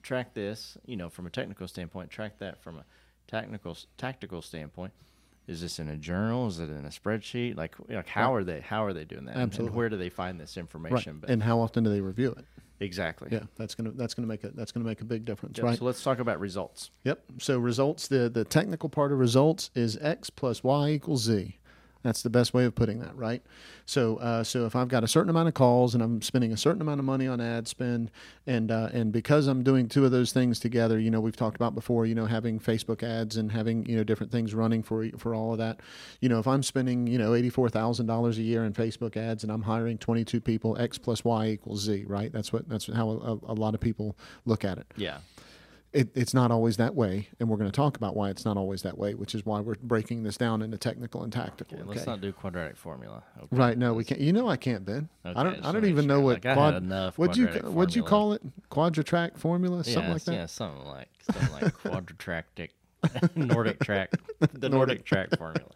track 0.03 0.33
this 0.33 0.77
you 0.85 0.95
know 0.95 1.09
from 1.09 1.25
a 1.25 1.29
technical 1.29 1.67
standpoint 1.67 2.09
track 2.11 2.37
that 2.39 2.61
from 2.63 2.77
a 2.77 2.85
technical 3.27 3.77
tactical 3.97 4.41
standpoint 4.41 4.93
is 5.49 5.61
this 5.61 5.79
in 5.79 5.89
a 5.89 5.97
journal 5.97 6.47
is 6.47 6.59
it 6.59 6.69
in 6.69 6.85
a 6.85 6.89
spreadsheet 6.89 7.57
like 7.57 7.75
like 7.89 8.07
how 8.07 8.33
are 8.33 8.43
they 8.43 8.61
how 8.61 8.83
are 8.85 8.93
they 8.93 9.03
doing 9.05 9.25
that 9.25 9.33
And- 9.35 9.43
Absolutely. 9.43 9.67
and 9.69 9.75
where 9.75 9.89
do 9.89 9.97
they 9.97 10.09
find 10.09 10.39
this 10.39 10.55
Right. 10.55 10.61
information 10.61 11.17
but 11.19 11.29
And 11.29 11.41
how 11.43 11.59
often 11.59 11.83
do 11.83 11.89
they 11.89 12.01
review 12.01 12.31
it? 12.37 12.45
exactly 12.81 13.27
Yeah, 13.31 13.43
that's 13.57 13.75
gonna 13.75 13.91
that's 13.91 14.13
gonna 14.13 14.27
make 14.27 14.43
a 14.43 14.49
that's 14.51 14.71
gonna 14.71 14.85
make 14.85 15.01
a 15.01 15.05
big 15.05 15.25
difference, 15.25 15.57
Yep, 15.57 15.65
right? 15.65 15.77
so 15.79 15.85
let's 15.85 16.01
talk 16.03 16.19
about 16.19 16.39
results 16.39 16.91
Yep. 17.03 17.23
So 17.39 17.59
results, 17.59 18.07
the 18.07 18.29
the 18.29 18.45
technical 18.45 18.87
part 18.89 19.11
of 19.11 19.19
results 19.19 19.69
is 19.75 19.97
x 19.97 20.29
plus 20.29 20.63
y 20.63 20.91
equals 20.91 21.23
z. 21.23 21.57
That's 22.03 22.21
the 22.21 22.29
best 22.29 22.53
way 22.53 22.63
of 22.63 22.75
putting 22.75 22.99
that, 22.99 23.15
right? 23.17 23.41
So, 23.85 24.17
uh, 24.17 24.43
so 24.43 24.65
if 24.65 24.75
I've 24.75 24.87
got 24.87 25.03
a 25.03 25.07
certain 25.07 25.29
amount 25.29 25.49
of 25.49 25.53
calls 25.53 25.93
and 25.93 26.01
I'm 26.01 26.21
spending 26.21 26.53
a 26.53 26.57
certain 26.57 26.81
amount 26.81 26.99
of 26.99 27.05
money 27.05 27.27
on 27.27 27.41
ad 27.41 27.67
spend, 27.67 28.09
and 28.47 28.71
uh, 28.71 28.89
and 28.93 29.11
because 29.11 29.47
I'm 29.47 29.63
doing 29.63 29.89
two 29.89 30.05
of 30.05 30.11
those 30.11 30.31
things 30.31 30.59
together, 30.59 30.97
you 30.97 31.11
know, 31.11 31.19
we've 31.19 31.35
talked 31.35 31.57
about 31.57 31.75
before, 31.75 32.05
you 32.05 32.15
know, 32.15 32.25
having 32.25 32.59
Facebook 32.59 33.03
ads 33.03 33.35
and 33.35 33.51
having 33.51 33.85
you 33.85 33.97
know 33.97 34.03
different 34.03 34.31
things 34.31 34.53
running 34.53 34.81
for 34.81 35.09
for 35.17 35.35
all 35.35 35.51
of 35.51 35.57
that. 35.57 35.81
You 36.21 36.29
know, 36.29 36.39
if 36.39 36.47
I'm 36.47 36.63
spending 36.63 37.05
you 37.07 37.17
know 37.17 37.33
eighty 37.33 37.49
four 37.49 37.69
thousand 37.69 38.05
dollars 38.05 38.37
a 38.37 38.43
year 38.43 38.63
in 38.63 38.73
Facebook 38.73 39.17
ads 39.17 39.43
and 39.43 39.51
I'm 39.51 39.63
hiring 39.63 39.97
twenty 39.97 40.23
two 40.23 40.39
people, 40.39 40.77
x 40.77 40.97
plus 40.97 41.25
y 41.25 41.49
equals 41.49 41.81
z, 41.81 42.05
right? 42.07 42.31
That's 42.31 42.53
what 42.53 42.69
that's 42.69 42.87
how 42.87 43.09
a, 43.09 43.51
a 43.51 43.55
lot 43.55 43.73
of 43.73 43.79
people 43.79 44.15
look 44.45 44.63
at 44.63 44.77
it 44.77 44.87
yeah 44.95 45.19
it, 45.91 46.09
it's 46.15 46.33
not 46.33 46.51
always 46.51 46.77
that 46.77 46.93
way, 46.93 47.29
and 47.39 47.49
we're 47.49 47.57
going 47.57 47.69
to 47.69 47.75
talk 47.75 47.97
about 47.97 48.15
why 48.15 48.29
it's 48.29 48.45
not 48.45 48.57
always 48.57 48.83
that 48.83 48.97
way, 48.97 49.15
which 49.15 49.33
is 49.33 49.45
why 49.45 49.59
we're 49.59 49.75
breaking 49.81 50.23
this 50.23 50.37
down 50.37 50.61
into 50.61 50.77
technical 50.77 51.23
and 51.23 51.33
tactical. 51.33 51.77
okay, 51.77 51.83
Okay, 51.83 51.95
let's 51.95 52.07
not 52.07 52.21
do 52.21 52.31
quadratic 52.31 52.77
formula 52.77 53.23
okay. 53.37 53.47
right? 53.55 53.77
No, 53.77 53.93
we 53.93 54.03
can't. 54.03 54.21
You 54.21 54.31
know, 54.31 54.47
I 54.47 54.55
can't, 54.57 54.85
Ben. 54.85 55.09
I 55.25 55.43
don't. 55.43 55.65
I 55.65 55.71
don't 55.71 55.85
even 55.85 56.05
know 56.05 56.19
what 56.19 56.43
Like, 56.45 56.55
quad. 56.55 57.17
What'd 57.17 57.37
you 57.37 57.47
What'd 57.47 57.95
you 57.95 58.03
call 58.03 58.33
it? 58.33 58.41
Quadratrack 58.69 59.37
formula, 59.37 59.83
something 59.83 60.03
yeah, 60.03 60.13
like 60.13 60.23
that. 60.25 60.33
Yeah, 60.33 60.45
something 60.45 60.85
like 60.85 61.09
something 61.21 61.51
like 61.53 61.73
quadratractic 61.73 62.69
Nordic 63.35 63.79
track, 63.79 64.11
the 64.53 64.69
Nordic 64.77 65.05
track 65.05 65.29
formula. 65.37 65.69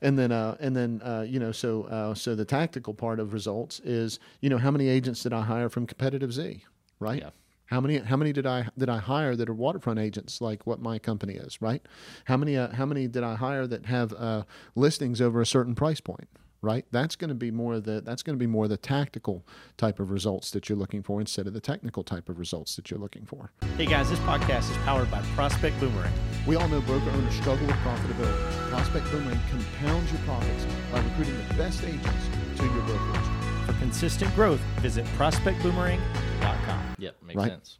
and 0.00 0.18
then 0.18 0.32
uh, 0.32 0.56
and 0.60 0.76
then 0.76 1.02
uh, 1.02 1.24
you 1.26 1.38
know 1.40 1.52
so 1.52 1.84
uh, 1.84 2.14
so 2.14 2.34
the 2.34 2.44
tactical 2.44 2.94
part 2.94 3.18
of 3.20 3.32
results 3.32 3.80
is 3.80 4.18
you 4.40 4.48
know 4.48 4.58
how 4.58 4.70
many 4.70 4.88
agents 4.88 5.22
did 5.22 5.32
I 5.32 5.42
hire 5.42 5.68
from 5.68 5.86
competitive 5.86 6.32
Z 6.32 6.64
right 7.00 7.20
Yeah. 7.22 7.30
How 7.66 7.80
many 7.80 7.98
how 7.98 8.16
many 8.16 8.32
did 8.32 8.46
I 8.46 8.68
did 8.78 8.88
I 8.88 8.98
hire 8.98 9.36
that 9.36 9.48
are 9.48 9.54
waterfront 9.54 9.98
agents 9.98 10.40
like 10.40 10.66
what 10.66 10.80
my 10.80 10.98
company 10.98 11.34
is 11.34 11.60
right 11.60 11.84
how 12.26 12.36
many 12.36 12.56
uh, 12.56 12.72
how 12.72 12.86
many 12.86 13.08
did 13.08 13.22
I 13.22 13.34
hire 13.36 13.66
that 13.66 13.86
have 13.86 14.12
uh, 14.14 14.42
listings 14.74 15.20
over 15.20 15.40
a 15.40 15.46
certain 15.46 15.74
price 15.74 16.00
point 16.00 16.28
right 16.62 16.86
that's 16.90 17.16
going 17.16 17.28
to 17.28 17.34
be 17.34 17.50
more 17.50 17.78
the 17.80 18.00
that's 18.00 18.22
going 18.22 18.36
to 18.36 18.42
be 18.42 18.46
more 18.46 18.66
the 18.66 18.76
tactical 18.78 19.44
type 19.76 20.00
of 20.00 20.10
results 20.10 20.50
that 20.52 20.68
you're 20.68 20.78
looking 20.78 21.02
for 21.02 21.20
instead 21.20 21.46
of 21.46 21.52
the 21.52 21.60
technical 21.60 22.02
type 22.02 22.28
of 22.28 22.38
results 22.38 22.76
that 22.76 22.90
you're 22.90 23.00
looking 23.00 23.26
for 23.26 23.52
Hey 23.76 23.86
guys, 23.86 24.08
this 24.08 24.18
podcast 24.20 24.70
is 24.70 24.76
powered 24.78 25.10
by 25.10 25.20
Prospect 25.34 25.78
Boomerang. 25.80 26.12
We 26.46 26.56
all 26.56 26.66
know 26.68 26.80
broker 26.80 27.10
owners 27.10 27.34
struggle 27.34 27.66
with 27.66 27.76
profitability. 27.76 28.70
Prospect 28.70 29.10
Boomerang 29.10 29.40
compounds 29.50 30.10
your 30.10 30.20
profits 30.22 30.66
by 30.90 31.00
recruiting 31.00 31.36
the 31.48 31.54
best 31.54 31.84
agents 31.84 32.24
to 32.56 32.64
your 32.64 32.82
brokerage. 32.84 33.66
For 33.66 33.72
consistent 33.74 34.34
growth, 34.34 34.60
visit 34.80 35.04
prospectboomerang.com. 35.18 36.75
Yep, 36.98 37.16
makes 37.22 37.36
Right. 37.36 37.50
sense. 37.50 37.78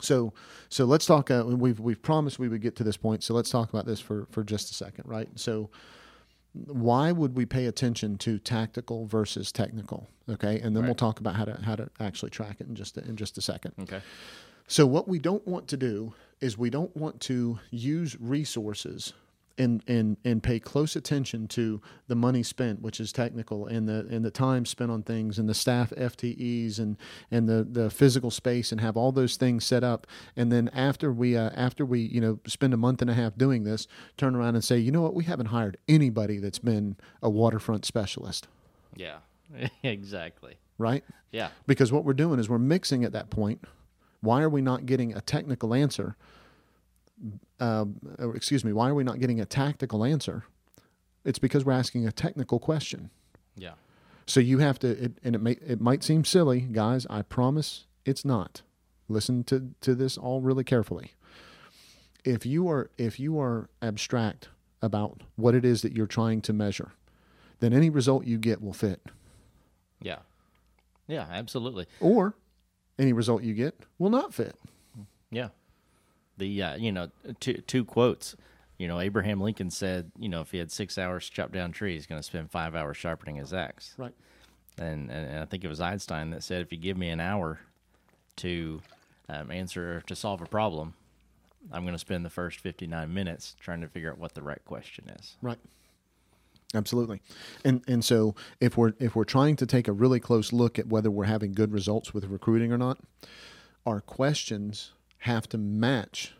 So, 0.00 0.32
so 0.68 0.84
let's 0.84 1.06
talk. 1.06 1.30
Uh, 1.30 1.44
we've 1.46 1.80
we've 1.80 2.00
promised 2.00 2.38
we 2.38 2.48
would 2.48 2.60
get 2.60 2.76
to 2.76 2.84
this 2.84 2.96
point. 2.96 3.24
So 3.24 3.34
let's 3.34 3.50
talk 3.50 3.68
about 3.70 3.84
this 3.86 3.98
for 4.00 4.26
for 4.30 4.44
just 4.44 4.70
a 4.70 4.74
second, 4.74 5.04
right? 5.08 5.28
So, 5.34 5.70
why 6.52 7.10
would 7.10 7.36
we 7.36 7.44
pay 7.46 7.66
attention 7.66 8.16
to 8.18 8.38
tactical 8.38 9.06
versus 9.06 9.50
technical? 9.50 10.08
Okay, 10.30 10.60
and 10.60 10.76
then 10.76 10.84
we'll 10.84 10.94
talk 10.94 11.18
about 11.18 11.34
how 11.34 11.44
to 11.46 11.60
how 11.62 11.74
to 11.74 11.90
actually 11.98 12.30
track 12.30 12.60
it 12.60 12.68
in 12.68 12.74
just 12.76 12.96
a, 12.96 13.04
in 13.04 13.16
just 13.16 13.38
a 13.38 13.42
second. 13.42 13.72
Okay. 13.80 14.00
So 14.70 14.86
what 14.86 15.08
we 15.08 15.18
don't 15.18 15.46
want 15.48 15.66
to 15.68 15.78
do 15.78 16.12
is 16.42 16.58
we 16.58 16.68
don't 16.68 16.94
want 16.94 17.20
to 17.22 17.58
use 17.70 18.20
resources 18.20 19.14
and 19.58 19.82
and 19.88 20.16
and 20.24 20.42
pay 20.42 20.58
close 20.60 20.96
attention 20.96 21.48
to 21.48 21.80
the 22.06 22.14
money 22.14 22.42
spent, 22.42 22.80
which 22.80 23.00
is 23.00 23.12
technical, 23.12 23.66
and 23.66 23.88
the 23.88 24.06
and 24.10 24.24
the 24.24 24.30
time 24.30 24.64
spent 24.64 24.90
on 24.90 25.02
things, 25.02 25.38
and 25.38 25.48
the 25.48 25.54
staff 25.54 25.90
FTEs, 25.90 26.78
and 26.78 26.96
and 27.30 27.48
the 27.48 27.66
the 27.70 27.90
physical 27.90 28.30
space, 28.30 28.72
and 28.72 28.80
have 28.80 28.96
all 28.96 29.12
those 29.12 29.36
things 29.36 29.64
set 29.66 29.82
up, 29.84 30.06
and 30.36 30.50
then 30.52 30.68
after 30.68 31.12
we 31.12 31.36
uh, 31.36 31.50
after 31.54 31.84
we 31.84 32.00
you 32.00 32.20
know 32.20 32.38
spend 32.46 32.72
a 32.72 32.78
month 32.78 33.02
and 33.02 33.10
a 33.10 33.14
half 33.14 33.36
doing 33.36 33.64
this, 33.64 33.86
turn 34.16 34.34
around 34.34 34.54
and 34.54 34.64
say, 34.64 34.78
you 34.78 34.90
know 34.92 35.02
what, 35.02 35.14
we 35.14 35.24
haven't 35.24 35.46
hired 35.46 35.76
anybody 35.88 36.38
that's 36.38 36.58
been 36.60 36.96
a 37.22 37.28
waterfront 37.28 37.84
specialist, 37.84 38.46
Yeah. 38.96 39.18
exactly. 39.82 40.56
right? 40.78 41.02
Yeah. 41.32 41.48
Because 41.66 41.90
what 41.90 42.04
we're 42.04 42.12
doing 42.14 42.38
is 42.38 42.48
we're 42.48 42.58
mixing 42.58 43.02
at 43.04 43.12
that 43.12 43.30
point. 43.30 43.64
Why 44.20 44.42
are 44.42 44.48
we 44.48 44.60
not 44.62 44.84
getting 44.86 45.14
a 45.14 45.20
technical 45.20 45.72
answer? 45.74 46.16
Um, 47.60 47.96
or 48.18 48.36
excuse 48.36 48.64
me, 48.64 48.72
why 48.72 48.88
are 48.90 48.94
we 48.94 49.04
not 49.04 49.18
getting 49.18 49.40
a 49.40 49.44
tactical 49.44 50.04
answer? 50.04 50.44
It's 51.24 51.38
because 51.38 51.64
we're 51.64 51.72
asking 51.72 52.06
a 52.06 52.12
technical 52.12 52.58
question. 52.58 53.10
Yeah. 53.56 53.72
So 54.26 54.40
you 54.40 54.58
have 54.58 54.78
to, 54.80 54.88
it, 55.04 55.18
and 55.24 55.34
it 55.34 55.40
may 55.40 55.52
it 55.52 55.80
might 55.80 56.04
seem 56.04 56.24
silly, 56.24 56.60
guys. 56.60 57.06
I 57.10 57.22
promise 57.22 57.86
it's 58.04 58.24
not. 58.24 58.62
Listen 59.08 59.42
to 59.44 59.70
to 59.80 59.94
this 59.94 60.16
all 60.18 60.40
really 60.40 60.64
carefully. 60.64 61.12
If 62.24 62.44
you 62.46 62.68
are 62.68 62.90
if 62.98 63.18
you 63.18 63.40
are 63.40 63.68
abstract 63.82 64.48
about 64.82 65.22
what 65.36 65.54
it 65.54 65.64
is 65.64 65.82
that 65.82 65.92
you're 65.92 66.06
trying 66.06 66.40
to 66.42 66.52
measure, 66.52 66.92
then 67.60 67.72
any 67.72 67.90
result 67.90 68.24
you 68.26 68.38
get 68.38 68.62
will 68.62 68.72
fit. 68.72 69.00
Yeah. 70.00 70.18
Yeah, 71.08 71.26
absolutely. 71.30 71.86
or 72.00 72.34
any 72.98 73.12
result 73.12 73.42
you 73.42 73.54
get 73.54 73.80
will 73.98 74.10
not 74.10 74.34
fit. 74.34 74.56
Yeah. 75.30 75.48
The 76.38 76.62
uh, 76.62 76.76
you 76.76 76.92
know 76.92 77.10
two 77.40 77.54
two 77.66 77.84
quotes. 77.84 78.36
You 78.78 78.86
know, 78.86 79.00
Abraham 79.00 79.40
Lincoln 79.40 79.70
said, 79.70 80.12
you 80.16 80.28
know, 80.28 80.40
if 80.40 80.52
he 80.52 80.58
had 80.58 80.70
six 80.70 80.98
hours 80.98 81.28
to 81.28 81.32
chop 81.34 81.50
down 81.50 81.72
trees, 81.72 82.02
he's 82.02 82.06
going 82.06 82.20
to 82.20 82.26
spend 82.26 82.48
five 82.48 82.76
hours 82.76 82.96
sharpening 82.96 83.34
his 83.34 83.52
axe. 83.52 83.94
Right. 83.98 84.14
And, 84.78 85.10
and 85.10 85.28
and 85.28 85.40
I 85.40 85.44
think 85.46 85.64
it 85.64 85.68
was 85.68 85.80
Einstein 85.80 86.30
that 86.30 86.44
said, 86.44 86.62
if 86.62 86.70
you 86.70 86.78
give 86.78 86.96
me 86.96 87.08
an 87.08 87.18
hour 87.18 87.58
to 88.36 88.80
um, 89.28 89.50
answer 89.50 90.02
to 90.06 90.14
solve 90.14 90.40
a 90.40 90.46
problem, 90.46 90.94
I'm 91.72 91.82
going 91.82 91.94
to 91.94 91.98
spend 91.98 92.24
the 92.24 92.30
first 92.30 92.60
59 92.60 93.12
minutes 93.12 93.56
trying 93.60 93.80
to 93.80 93.88
figure 93.88 94.12
out 94.12 94.18
what 94.18 94.34
the 94.34 94.42
right 94.42 94.64
question 94.64 95.10
is. 95.18 95.36
Right. 95.42 95.58
Absolutely. 96.74 97.22
And 97.64 97.82
and 97.88 98.04
so 98.04 98.34
if 98.60 98.76
we're 98.76 98.92
if 98.98 99.16
we're 99.16 99.24
trying 99.24 99.56
to 99.56 99.66
take 99.66 99.88
a 99.88 99.92
really 99.92 100.20
close 100.20 100.52
look 100.52 100.78
at 100.78 100.86
whether 100.86 101.10
we're 101.10 101.24
having 101.24 101.52
good 101.52 101.72
results 101.72 102.12
with 102.12 102.26
recruiting 102.26 102.72
or 102.72 102.78
not, 102.78 102.98
our 103.86 104.00
questions 104.00 104.92
have 105.18 105.48
to 105.50 105.58
match 105.58 106.34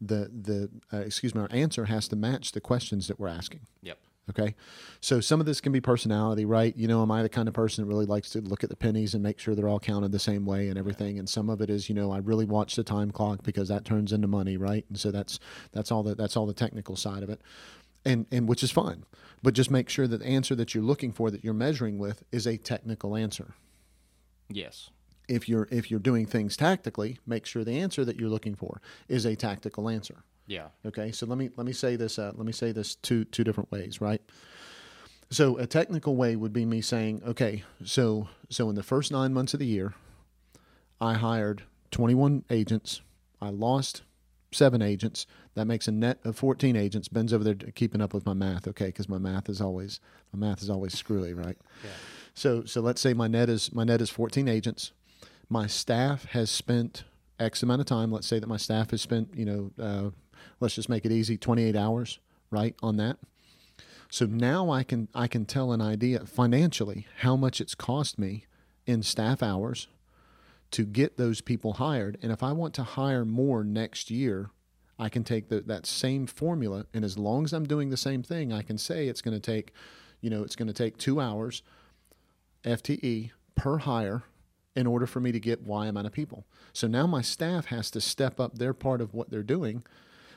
the 0.00 0.30
the 0.32 0.70
uh, 0.92 1.00
excuse 1.00 1.34
me, 1.34 1.40
our 1.40 1.48
answer 1.50 1.86
has 1.86 2.08
to 2.08 2.16
match 2.16 2.52
the 2.52 2.60
questions 2.60 3.08
that 3.08 3.18
we're 3.18 3.28
asking. 3.28 3.60
Yep. 3.82 3.98
Okay. 4.28 4.56
So 5.00 5.20
some 5.20 5.38
of 5.38 5.46
this 5.46 5.60
can 5.60 5.70
be 5.70 5.80
personality, 5.80 6.44
right? 6.44 6.76
You 6.76 6.88
know, 6.88 7.00
am 7.02 7.12
I 7.12 7.22
the 7.22 7.28
kind 7.28 7.46
of 7.46 7.54
person 7.54 7.84
that 7.84 7.88
really 7.88 8.06
likes 8.06 8.30
to 8.30 8.40
look 8.40 8.64
at 8.64 8.70
the 8.70 8.76
pennies 8.76 9.14
and 9.14 9.22
make 9.22 9.38
sure 9.38 9.54
they're 9.54 9.68
all 9.68 9.78
counted 9.78 10.10
the 10.10 10.18
same 10.18 10.44
way 10.44 10.68
and 10.68 10.76
everything? 10.76 11.18
And 11.18 11.28
some 11.28 11.48
of 11.48 11.60
it 11.60 11.70
is, 11.70 11.88
you 11.88 11.94
know, 11.94 12.10
I 12.10 12.18
really 12.18 12.44
watch 12.44 12.74
the 12.74 12.82
time 12.82 13.12
clock 13.12 13.44
because 13.44 13.68
that 13.68 13.84
turns 13.84 14.12
into 14.12 14.26
money, 14.26 14.56
right? 14.56 14.84
And 14.88 14.98
so 14.98 15.12
that's 15.12 15.38
that's 15.72 15.92
all 15.92 16.02
the 16.02 16.16
that's 16.16 16.36
all 16.36 16.46
the 16.46 16.54
technical 16.54 16.96
side 16.96 17.22
of 17.22 17.30
it. 17.30 17.40
And 18.04 18.26
and 18.32 18.48
which 18.48 18.64
is 18.64 18.72
fine. 18.72 19.04
But 19.42 19.54
just 19.54 19.70
make 19.70 19.88
sure 19.88 20.08
that 20.08 20.18
the 20.18 20.26
answer 20.26 20.56
that 20.56 20.74
you're 20.74 20.82
looking 20.82 21.12
for 21.12 21.30
that 21.30 21.44
you're 21.44 21.54
measuring 21.54 21.98
with 21.98 22.24
is 22.32 22.46
a 22.46 22.56
technical 22.56 23.14
answer. 23.14 23.54
Yes. 24.48 24.90
If 25.28 25.48
you're 25.48 25.68
if 25.70 25.90
you're 25.90 26.00
doing 26.00 26.26
things 26.26 26.56
tactically, 26.56 27.18
make 27.26 27.46
sure 27.46 27.64
the 27.64 27.78
answer 27.78 28.04
that 28.04 28.18
you're 28.18 28.28
looking 28.28 28.54
for 28.54 28.80
is 29.08 29.24
a 29.24 29.34
tactical 29.34 29.88
answer. 29.88 30.22
Yeah. 30.46 30.68
Okay, 30.84 31.10
so 31.10 31.26
let 31.26 31.38
me 31.38 31.50
let 31.56 31.66
me 31.66 31.72
say 31.72 31.96
this. 31.96 32.18
Uh, 32.18 32.32
let 32.34 32.46
me 32.46 32.52
say 32.52 32.72
this 32.72 32.94
two 32.94 33.24
two 33.24 33.44
different 33.44 33.70
ways, 33.72 34.00
right? 34.00 34.22
So 35.30 35.58
a 35.58 35.66
technical 35.66 36.14
way 36.14 36.36
would 36.36 36.52
be 36.52 36.64
me 36.64 36.80
saying, 36.80 37.22
okay, 37.26 37.64
so 37.84 38.28
so 38.48 38.68
in 38.68 38.76
the 38.76 38.82
first 38.82 39.10
nine 39.10 39.34
months 39.34 39.54
of 39.54 39.60
the 39.60 39.66
year, 39.66 39.94
I 41.00 41.14
hired 41.14 41.64
21 41.90 42.44
agents. 42.50 43.00
I 43.40 43.50
lost 43.50 44.02
seven 44.52 44.82
agents. 44.82 45.26
That 45.54 45.66
makes 45.66 45.88
a 45.88 45.92
net 45.92 46.18
of 46.24 46.36
14 46.36 46.76
agents. 46.76 47.08
Ben's 47.08 47.32
over 47.32 47.42
there 47.42 47.54
keeping 47.54 48.00
up 48.00 48.14
with 48.14 48.24
my 48.24 48.34
math, 48.34 48.68
okay? 48.68 48.86
Because 48.86 49.08
my 49.08 49.18
math 49.18 49.48
is 49.48 49.60
always 49.60 50.00
my 50.32 50.46
math 50.46 50.62
is 50.62 50.70
always 50.70 50.96
screwy, 50.96 51.34
right? 51.34 51.58
Yeah. 51.82 51.90
So 52.34 52.64
so 52.64 52.80
let's 52.80 53.00
say 53.00 53.12
my 53.12 53.26
net 53.26 53.48
is 53.48 53.72
my 53.72 53.84
net 53.84 54.00
is 54.00 54.10
14 54.10 54.46
agents. 54.46 54.92
My 55.48 55.66
staff 55.66 56.24
has 56.26 56.50
spent 56.50 57.04
X 57.38 57.62
amount 57.62 57.80
of 57.80 57.86
time. 57.86 58.10
Let's 58.10 58.26
say 58.26 58.38
that 58.38 58.46
my 58.48 58.56
staff 58.56 58.90
has 58.90 59.02
spent, 59.02 59.30
you 59.34 59.44
know, 59.44 59.70
uh, 59.80 60.10
let's 60.60 60.74
just 60.74 60.88
make 60.88 61.04
it 61.04 61.12
easy, 61.12 61.36
28 61.36 61.76
hours, 61.76 62.18
right, 62.50 62.74
on 62.82 62.96
that. 62.96 63.18
So 64.10 64.24
now 64.26 64.70
I 64.70 64.82
can 64.82 65.08
I 65.14 65.26
can 65.26 65.44
tell 65.44 65.72
an 65.72 65.80
idea 65.80 66.20
financially 66.26 67.06
how 67.18 67.36
much 67.36 67.60
it's 67.60 67.74
cost 67.74 68.18
me 68.18 68.46
in 68.86 69.02
staff 69.02 69.42
hours 69.42 69.88
to 70.70 70.84
get 70.84 71.16
those 71.16 71.40
people 71.40 71.74
hired. 71.74 72.18
And 72.22 72.32
if 72.32 72.42
I 72.42 72.52
want 72.52 72.74
to 72.74 72.82
hire 72.82 73.24
more 73.24 73.64
next 73.64 74.10
year, 74.10 74.50
I 74.98 75.08
can 75.08 75.24
take 75.24 75.48
the, 75.48 75.60
that 75.62 75.86
same 75.86 76.26
formula 76.26 76.86
and 76.94 77.04
as 77.04 77.18
long 77.18 77.44
as 77.44 77.52
I'm 77.52 77.66
doing 77.66 77.90
the 77.90 77.96
same 77.96 78.22
thing, 78.22 78.52
I 78.52 78.62
can 78.62 78.78
say 78.78 79.08
it's 79.08 79.20
going 79.20 79.38
to 79.38 79.40
take, 79.40 79.72
you 80.20 80.30
know, 80.30 80.42
it's 80.42 80.56
going 80.56 80.68
to 80.68 80.74
take 80.74 80.96
two 80.96 81.20
hours 81.20 81.62
FTE 82.64 83.30
per 83.54 83.78
hire 83.78 84.22
in 84.76 84.86
order 84.86 85.06
for 85.06 85.20
me 85.20 85.32
to 85.32 85.40
get 85.40 85.62
Y 85.62 85.86
amount 85.86 86.06
of 86.06 86.12
people. 86.12 86.44
So 86.72 86.86
now 86.86 87.06
my 87.06 87.22
staff 87.22 87.66
has 87.66 87.90
to 87.92 88.00
step 88.00 88.38
up 88.38 88.58
their 88.58 88.74
part 88.74 89.00
of 89.00 89.14
what 89.14 89.30
they're 89.30 89.42
doing. 89.42 89.82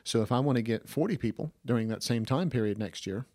So 0.03 0.22
if 0.22 0.31
I 0.31 0.39
want 0.39 0.55
to 0.55 0.62
get 0.62 0.88
40 0.88 1.17
people 1.17 1.51
during 1.65 1.89
that 1.89 2.01
same 2.01 2.25
time 2.25 2.50
period 2.50 2.79
next 2.79 3.05
year, 3.05 3.25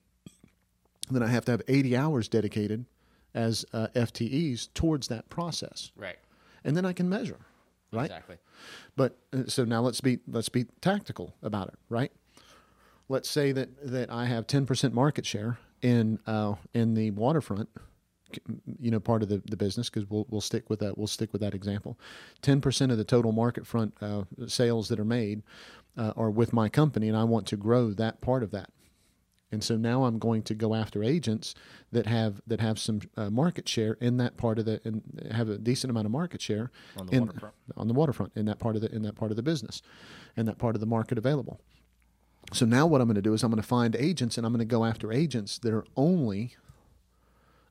then 1.11 1.23
I 1.23 1.28
have 1.28 1.44
to 1.44 1.52
have 1.52 1.62
80 1.68 1.96
hours 1.96 2.28
dedicated 2.28 2.87
as 3.34 3.66
uh, 3.73 3.88
FTEs 3.94 4.73
towards 4.73 5.08
that 5.08 5.28
process. 5.28 5.92
Right. 5.96 6.16
And 6.64 6.76
then 6.76 6.87
I 6.87 6.94
can 6.94 7.08
measure, 7.08 7.40
right? 7.92 8.06
Exactly. 8.06 8.37
But 8.96 9.18
uh, 9.32 9.42
so 9.46 9.64
now 9.64 9.82
let's 9.82 10.00
be 10.00 10.20
let's 10.26 10.49
be 10.49 10.64
tactical 10.80 11.34
about 11.42 11.68
it, 11.68 11.75
right? 11.90 12.12
Let's 13.11 13.28
say 13.28 13.52
that 13.52 13.68
that 13.92 14.11
I 14.11 14.25
have 14.25 14.46
10% 14.46 14.92
market 14.92 15.26
share 15.26 15.58
in 15.82 16.20
uh, 16.26 16.54
in 16.73 16.94
the 16.94 17.11
waterfront 17.11 17.68
you 18.80 18.90
know 18.90 19.00
part 19.00 19.22
of 19.22 19.28
the, 19.28 19.42
the 19.46 19.56
business 19.56 19.88
because 19.90 20.08
we'll 20.08 20.26
we'll 20.30 20.40
stick 20.40 20.68
with 20.70 20.80
that 20.80 20.96
we'll 20.98 21.06
stick 21.06 21.32
with 21.32 21.40
that 21.40 21.54
example. 21.54 21.98
Ten 22.42 22.60
percent 22.60 22.92
of 22.92 22.98
the 22.98 23.04
total 23.04 23.32
market 23.32 23.66
front 23.66 23.94
uh, 24.00 24.24
sales 24.46 24.88
that 24.88 24.98
are 25.00 25.04
made 25.04 25.42
uh, 25.96 26.12
are 26.16 26.30
with 26.30 26.52
my 26.52 26.68
company, 26.68 27.08
and 27.08 27.16
I 27.16 27.24
want 27.24 27.46
to 27.48 27.56
grow 27.56 27.90
that 27.92 28.20
part 28.20 28.42
of 28.42 28.50
that. 28.52 28.70
And 29.52 29.62
so 29.62 29.76
now 29.76 30.02
I'm 30.04 30.18
going 30.18 30.42
to 30.44 30.54
go 30.54 30.74
after 30.74 31.04
agents 31.04 31.54
that 31.92 32.06
have 32.06 32.40
that 32.46 32.60
have 32.60 32.76
some 32.78 33.00
uh, 33.16 33.30
market 33.30 33.68
share 33.68 33.96
in 34.00 34.16
that 34.16 34.36
part 34.36 34.58
of 34.58 34.64
the 34.64 34.80
and 34.84 35.02
have 35.30 35.48
a 35.48 35.58
decent 35.58 35.90
amount 35.90 36.06
of 36.06 36.12
market 36.12 36.42
share 36.42 36.72
On 36.98 37.06
the 37.06 37.12
in, 37.16 37.26
waterfront. 37.26 37.54
on 37.76 37.88
the 37.88 37.94
waterfront 37.94 38.32
in 38.34 38.46
that 38.46 38.58
part 38.58 38.74
of 38.74 38.82
the 38.82 38.92
in 38.92 39.02
that 39.02 39.14
part 39.14 39.30
of 39.30 39.36
the 39.36 39.44
business, 39.44 39.80
in 40.36 40.46
that 40.46 40.58
part 40.58 40.74
of 40.74 40.80
the 40.80 40.86
market 40.86 41.18
available. 41.18 41.60
So 42.52 42.66
now 42.66 42.86
what 42.86 43.00
I'm 43.00 43.06
going 43.06 43.14
to 43.14 43.22
do 43.22 43.32
is 43.32 43.42
I'm 43.42 43.50
going 43.50 43.62
to 43.62 43.66
find 43.66 43.96
agents 43.96 44.36
and 44.36 44.46
I'm 44.46 44.52
going 44.52 44.58
to 44.58 44.64
go 44.64 44.84
after 44.84 45.12
agents 45.12 45.58
that 45.58 45.72
are 45.72 45.84
only 45.96 46.56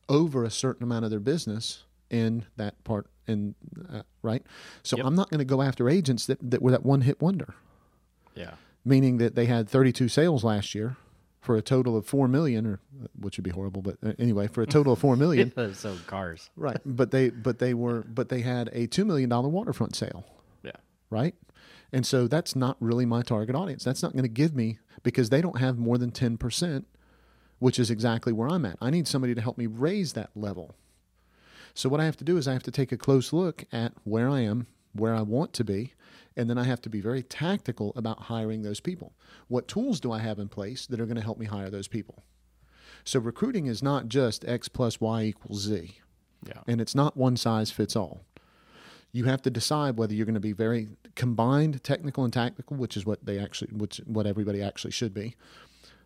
over 0.10 0.44
a 0.44 0.50
certain 0.52 0.84
amount 0.84 1.06
of 1.06 1.12
their 1.12 1.20
business 1.20 1.84
in 2.10 2.46
that 2.58 2.84
part 2.84 3.08
in 3.28 3.56
uh, 3.92 4.02
right 4.22 4.44
so 4.84 4.98
Yep. 4.98 5.06
i'm 5.06 5.16
not 5.16 5.30
going 5.30 5.40
to 5.40 5.46
go 5.46 5.62
after 5.62 5.90
agents 5.90 6.26
that, 6.28 6.38
that 6.52 6.62
were 6.62 6.72
that 6.72 6.84
one 6.86 7.02
hit 7.02 7.22
wonder 7.22 7.54
Yeah. 8.36 8.56
meaning 8.86 9.18
that 9.18 9.36
they 9.36 9.46
had 9.46 9.70
32 9.70 10.08
sales 10.10 10.44
last 10.44 10.76
year 10.76 10.98
for 11.40 11.56
a 11.58 11.62
total 11.62 11.96
of 11.98 12.06
4 12.06 12.28
million 12.28 12.66
or 12.66 12.80
which 13.20 13.38
would 13.38 13.44
be 13.44 13.50
horrible 13.52 13.82
but 13.82 13.98
uh, 14.06 14.14
anyway 14.20 14.48
for 14.48 14.62
a 14.62 14.66
total 14.68 14.94
of 14.94 15.00
4 15.00 15.16
million 15.16 15.52
so 15.74 15.96
cars. 16.08 16.50
right 16.56 16.78
but 16.86 17.12
they 17.12 17.30
but 17.30 17.60
they 17.60 17.74
were 17.74 18.02
but 18.04 18.30
they 18.30 18.42
had 18.42 18.70
a 18.74 18.88
2 18.88 19.06
million 19.06 19.30
dollar 19.30 19.48
waterfront 19.50 19.96
sale 19.96 20.26
Yeah. 20.64 20.72
right? 21.10 21.36
And 21.96 22.06
so 22.08 22.28
that's 22.28 22.56
not 22.56 22.76
really 22.80 23.06
my 23.06 23.22
target 23.22 23.56
audience. 23.56 23.84
That's 23.84 24.02
not 24.02 24.14
going 24.14 24.24
to 24.24 24.28
give 24.28 24.56
me 24.56 24.80
because 25.04 25.30
they 25.30 25.42
don't 25.42 25.60
have 25.60 25.78
more 25.78 26.00
than 26.00 26.10
10%, 26.10 26.86
which 27.64 27.80
is 27.80 27.90
exactly 27.90 28.34
where 28.34 28.50
I'm 28.50 28.66
at. 28.66 28.76
I 28.82 28.90
need 28.90 29.08
somebody 29.08 29.34
to 29.34 29.40
help 29.40 29.58
me 29.58 29.68
raise 29.68 30.12
that 30.14 30.32
level. 30.36 30.76
So 31.74 31.88
what 31.88 32.02
I 32.02 32.04
have 32.06 32.18
to 32.18 32.26
do 32.26 32.36
is 32.36 32.46
I 32.46 32.52
have 32.52 32.64
to 32.64 32.72
take 32.72 32.92
a 32.92 32.98
close 32.98 33.32
look 33.32 33.64
at 33.72 33.94
where 34.04 34.28
I 34.28 34.42
am, 34.42 34.68
where 34.92 35.16
I 35.16 35.22
want 35.22 35.54
to 35.54 35.64
be, 35.64 35.94
and 36.36 36.50
then 36.50 36.58
I 36.58 36.66
have 36.66 36.82
to 36.82 36.90
be 36.90 37.00
very 37.00 37.24
tactical 37.24 37.94
about 37.96 38.24
hiring 38.24 38.64
those 38.64 38.82
people. 38.82 39.14
What 39.48 39.70
tools 39.70 40.02
do 40.02 40.12
I 40.12 40.20
have 40.20 40.40
in 40.40 40.50
place 40.50 40.86
that 40.88 41.00
are 41.00 41.06
going 41.06 41.16
to 41.16 41.24
help 41.24 41.38
me 41.38 41.46
hire 41.46 41.70
those 41.70 41.88
people? 41.88 42.26
So 43.06 43.18
recruiting 43.22 43.68
is 43.68 43.82
not 43.82 44.10
just 44.10 44.44
X 44.44 44.68
plus 44.68 45.00
Y 45.00 45.24
equals 45.24 45.62
Z 45.62 46.00
Yeah. 46.46 46.60
and 46.68 46.82
it's 46.82 46.96
not 46.96 47.16
one 47.16 47.38
size 47.38 47.72
fits 47.72 47.96
all. 47.96 48.26
You 49.14 49.24
have 49.24 49.42
to 49.44 49.50
decide 49.50 49.96
whether 49.96 50.14
you're 50.14 50.26
going 50.26 50.34
to 50.34 50.42
be 50.42 50.52
very 50.52 50.90
combined 51.16 51.82
technical 51.82 52.26
and 52.26 52.34
tactical, 52.34 52.76
which 52.76 52.98
is 52.98 53.06
what 53.06 53.26
they 53.26 53.40
actually, 53.40 53.72
which 53.72 54.02
what 54.06 54.28
everybody 54.28 54.62
actually 54.62 54.92
should 54.92 55.14
be. 55.14 55.36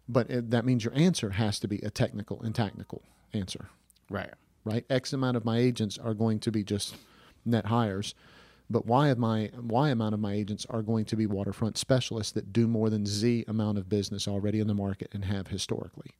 But 0.09 0.29
it, 0.29 0.51
that 0.51 0.65
means 0.65 0.83
your 0.85 0.93
answer 0.95 1.31
has 1.31 1.59
to 1.59 1.67
be 1.67 1.79
a 1.79 1.89
technical 1.89 2.41
and 2.41 2.55
tactical 2.55 3.01
answer, 3.33 3.67
Right. 4.09 4.29
right? 4.63 4.85
X 4.89 5.11
amount 5.13 5.35
of 5.37 5.43
my 5.43 5.57
agents 5.57 5.97
are 5.97 6.13
going 6.13 6.39
to 6.39 6.51
be 6.51 6.63
just 6.63 6.95
net 7.45 7.65
hires, 7.65 8.15
but 8.69 8.85
Y 8.85 9.09
of 9.09 9.17
my 9.17 9.49
Y 9.61 9.89
amount 9.89 10.13
of 10.13 10.19
my 10.21 10.33
agents 10.33 10.65
are 10.69 10.81
going 10.81 11.03
to 11.05 11.15
be 11.17 11.25
waterfront 11.25 11.77
specialists 11.77 12.31
that 12.33 12.53
do 12.53 12.67
more 12.67 12.89
than 12.89 13.05
Z 13.05 13.43
amount 13.47 13.77
of 13.77 13.89
business 13.89 14.27
already 14.27 14.59
in 14.61 14.67
the 14.67 14.73
market 14.73 15.09
and 15.13 15.25
have 15.25 15.47
historically. 15.47 16.11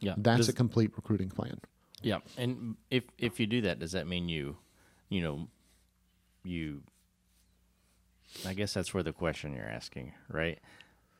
Yeah. 0.00 0.14
That's 0.16 0.38
Does- 0.38 0.48
a 0.48 0.52
complete 0.52 0.90
recruiting 0.96 1.30
plan. 1.30 1.60
Yeah, 2.04 2.18
and 2.36 2.74
if 2.90 3.04
if 3.18 3.38
you 3.38 3.46
do 3.46 3.60
that, 3.60 3.78
does 3.78 3.92
that 3.92 4.08
mean 4.08 4.28
you, 4.28 4.56
you 5.08 5.20
know, 5.20 5.46
you? 6.42 6.82
I 8.44 8.54
guess 8.54 8.74
that's 8.74 8.92
where 8.92 9.04
the 9.04 9.12
question 9.12 9.54
you're 9.54 9.68
asking, 9.68 10.12
right? 10.28 10.58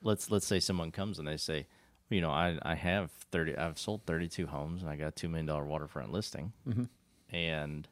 Let's 0.02 0.28
let's 0.32 0.46
say 0.46 0.58
someone 0.58 0.90
comes 0.90 1.20
and 1.20 1.28
they 1.28 1.36
say, 1.36 1.66
you 2.12 2.20
know, 2.20 2.30
I 2.30 2.58
I 2.62 2.74
have 2.74 3.10
thirty, 3.30 3.56
I've 3.56 3.78
sold 3.78 4.02
thirty 4.06 4.28
two 4.28 4.46
homes 4.46 4.82
and 4.82 4.90
I 4.90 4.96
got 4.96 5.08
a 5.08 5.10
two 5.12 5.28
million 5.28 5.46
dollar 5.46 5.64
waterfront 5.64 6.12
listing, 6.12 6.52
mm-hmm. 6.68 6.84
and 7.34 7.88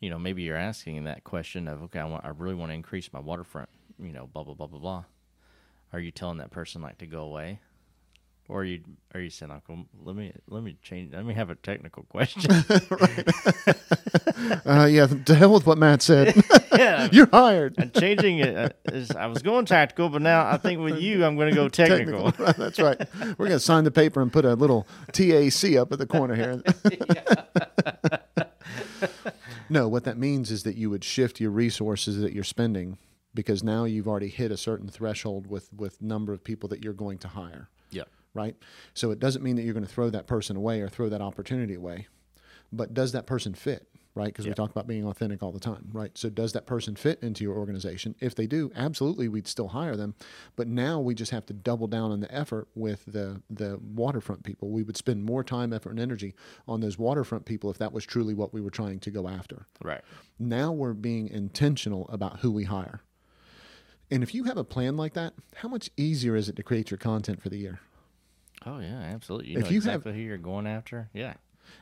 you 0.00 0.10
know 0.10 0.18
maybe 0.18 0.42
you're 0.42 0.56
asking 0.56 1.04
that 1.04 1.24
question 1.24 1.66
of 1.66 1.82
okay, 1.84 2.00
I 2.00 2.04
want 2.04 2.24
I 2.24 2.28
really 2.28 2.54
want 2.54 2.70
to 2.70 2.74
increase 2.74 3.12
my 3.12 3.20
waterfront, 3.20 3.68
you 3.98 4.12
know, 4.12 4.28
blah 4.32 4.44
blah 4.44 4.54
blah 4.54 4.66
blah 4.66 4.78
blah. 4.78 5.04
Are 5.92 6.00
you 6.00 6.10
telling 6.10 6.38
that 6.38 6.50
person 6.50 6.82
like 6.82 6.98
to 6.98 7.06
go 7.06 7.22
away? 7.22 7.60
Or 8.48 8.60
are 8.60 8.64
you 8.64 8.82
are 9.14 9.20
you 9.20 9.30
saying, 9.30 9.50
Uncle, 9.50 9.86
let 10.04 10.14
me 10.14 10.32
let 10.48 10.62
me 10.62 10.76
change 10.82 11.12
let 11.12 11.24
me 11.26 11.34
have 11.34 11.50
a 11.50 11.56
technical 11.56 12.02
question. 12.08 12.52
Uh, 14.64 14.86
yeah, 14.90 15.06
to 15.06 15.34
hell 15.34 15.52
with 15.54 15.66
what 15.66 15.78
Matt 15.78 16.02
said. 16.02 16.34
yeah, 16.72 17.08
You're 17.12 17.28
hired. 17.32 17.74
I'm 17.78 17.90
changing 17.90 18.38
it. 18.38 18.56
uh, 18.56 18.68
is- 18.92 19.10
I 19.10 19.26
was 19.26 19.42
going 19.42 19.64
tactical, 19.64 20.08
but 20.10 20.22
now 20.22 20.46
I 20.48 20.56
think 20.58 20.80
with 20.80 20.98
you, 21.00 21.24
I'm 21.24 21.34
going 21.36 21.48
to 21.50 21.54
go 21.54 21.68
technical. 21.68 22.32
Right, 22.38 22.56
That's 22.56 22.78
right. 22.78 23.00
We're 23.20 23.34
going 23.34 23.50
to 23.50 23.58
sign 23.60 23.84
the 23.84 23.90
paper 23.90 24.20
and 24.22 24.32
put 24.32 24.44
a 24.44 24.54
little 24.54 24.86
TAC 25.12 25.76
up 25.76 25.92
at 25.92 25.98
the 25.98 26.06
corner 26.06 26.34
here. 26.34 26.62
No, 29.68 29.88
what 29.88 30.04
that 30.04 30.16
means 30.16 30.50
is 30.52 30.62
that 30.62 30.76
you 30.76 30.90
would 30.90 31.02
shift 31.02 31.40
your 31.40 31.50
resources 31.50 32.20
that 32.20 32.32
you're 32.32 32.44
spending 32.44 32.98
because 33.34 33.64
now 33.64 33.84
you've 33.84 34.06
already 34.06 34.28
hit 34.28 34.52
a 34.52 34.56
certain 34.56 34.88
threshold 34.88 35.48
with 35.48 35.72
with 35.72 36.00
number 36.00 36.32
of 36.32 36.44
people 36.44 36.68
that 36.68 36.84
you're 36.84 36.92
going 36.92 37.18
to 37.18 37.28
hire, 37.28 37.68
Yep. 37.90 38.08
Right? 38.36 38.56
So 38.94 39.10
it 39.10 39.18
doesn't 39.18 39.42
mean 39.42 39.56
that 39.56 39.62
you're 39.62 39.74
going 39.74 39.86
to 39.86 39.92
throw 39.92 40.10
that 40.10 40.26
person 40.26 40.56
away 40.56 40.80
or 40.80 40.88
throw 40.88 41.08
that 41.08 41.20
opportunity 41.20 41.74
away, 41.74 42.06
but 42.72 42.94
does 42.94 43.12
that 43.12 43.26
person 43.26 43.54
fit? 43.54 43.88
Right, 44.14 44.28
because 44.28 44.46
we 44.46 44.54
talk 44.54 44.70
about 44.70 44.86
being 44.86 45.06
authentic 45.06 45.42
all 45.42 45.52
the 45.52 45.60
time, 45.60 45.90
right? 45.92 46.10
So, 46.16 46.30
does 46.30 46.54
that 46.54 46.64
person 46.64 46.96
fit 46.96 47.22
into 47.22 47.44
your 47.44 47.54
organization? 47.54 48.14
If 48.18 48.34
they 48.34 48.46
do, 48.46 48.72
absolutely, 48.74 49.28
we'd 49.28 49.46
still 49.46 49.68
hire 49.68 49.94
them. 49.94 50.14
But 50.56 50.68
now 50.68 51.00
we 51.00 51.14
just 51.14 51.32
have 51.32 51.44
to 51.46 51.52
double 51.52 51.86
down 51.86 52.10
on 52.10 52.20
the 52.20 52.34
effort 52.34 52.66
with 52.74 53.04
the 53.06 53.42
the 53.50 53.78
waterfront 53.78 54.42
people. 54.42 54.70
We 54.70 54.82
would 54.82 54.96
spend 54.96 55.22
more 55.22 55.44
time, 55.44 55.70
effort, 55.74 55.90
and 55.90 56.00
energy 56.00 56.34
on 56.66 56.80
those 56.80 56.98
waterfront 56.98 57.44
people 57.44 57.70
if 57.70 57.76
that 57.76 57.92
was 57.92 58.06
truly 58.06 58.32
what 58.32 58.54
we 58.54 58.62
were 58.62 58.70
trying 58.70 59.00
to 59.00 59.10
go 59.10 59.28
after. 59.28 59.66
Right. 59.84 60.00
Now 60.38 60.72
we're 60.72 60.94
being 60.94 61.28
intentional 61.28 62.08
about 62.08 62.40
who 62.40 62.50
we 62.50 62.64
hire. 62.64 63.02
And 64.10 64.22
if 64.22 64.34
you 64.34 64.44
have 64.44 64.56
a 64.56 64.64
plan 64.64 64.96
like 64.96 65.14
that, 65.14 65.34
how 65.56 65.68
much 65.68 65.90
easier 65.96 66.36
is 66.36 66.48
it 66.48 66.56
to 66.56 66.62
create 66.62 66.90
your 66.90 66.98
content 66.98 67.42
for 67.42 67.48
the 67.48 67.58
year? 67.58 67.80
Oh 68.66 68.78
yeah, 68.80 68.98
absolutely. 69.14 69.52
You 69.52 69.58
If 69.58 69.64
know 69.64 69.70
you 69.70 69.80
have- 69.82 69.94
exactly 70.00 70.12
who 70.14 70.18
you're 70.20 70.38
going 70.38 70.66
after. 70.66 71.08
Yeah. 71.14 71.34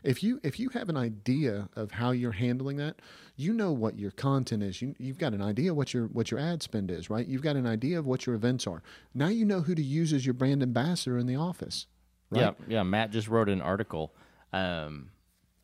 If 0.03 0.23
you 0.23 0.41
if 0.43 0.59
you 0.59 0.71
have 0.71 0.89
an 0.89 0.97
idea 0.97 1.69
of 1.77 1.91
how 1.93 2.11
you're 2.13 2.33
handling 2.33 2.79
that, 2.79 3.01
you 3.37 3.53
know 3.53 3.71
what 3.73 3.99
your 3.99 4.11
content 4.13 4.63
is. 4.63 4.81
You 4.81 4.95
you've 4.99 5.19
got 5.19 5.35
an 5.35 5.43
idea 5.43 5.75
what 5.75 5.93
your 5.93 6.07
what 6.07 6.31
your 6.31 6.41
ad 6.41 6.63
spend 6.63 6.91
is, 6.91 7.11
right? 7.11 7.27
You've 7.27 7.43
got 7.43 7.57
an 7.57 7.67
idea 7.67 7.99
of 7.99 8.07
what 8.07 8.25
your 8.27 8.35
events 8.35 8.67
are. 8.67 8.83
Now 9.13 9.29
you 9.29 9.45
know 9.45 9.61
who 9.61 9.75
to 9.75 9.83
use 9.83 10.13
as 10.15 10.25
your 10.25 10.33
brand 10.35 10.63
ambassador 10.63 11.19
in 11.19 11.27
the 11.27 11.37
office. 11.37 11.87
Right? 12.31 12.41
Yeah, 12.41 12.53
yeah. 12.67 12.83
Matt 12.83 13.11
just 13.11 13.29
wrote 13.29 13.51
an 13.51 13.61
article 13.61 14.15
um, 14.55 15.11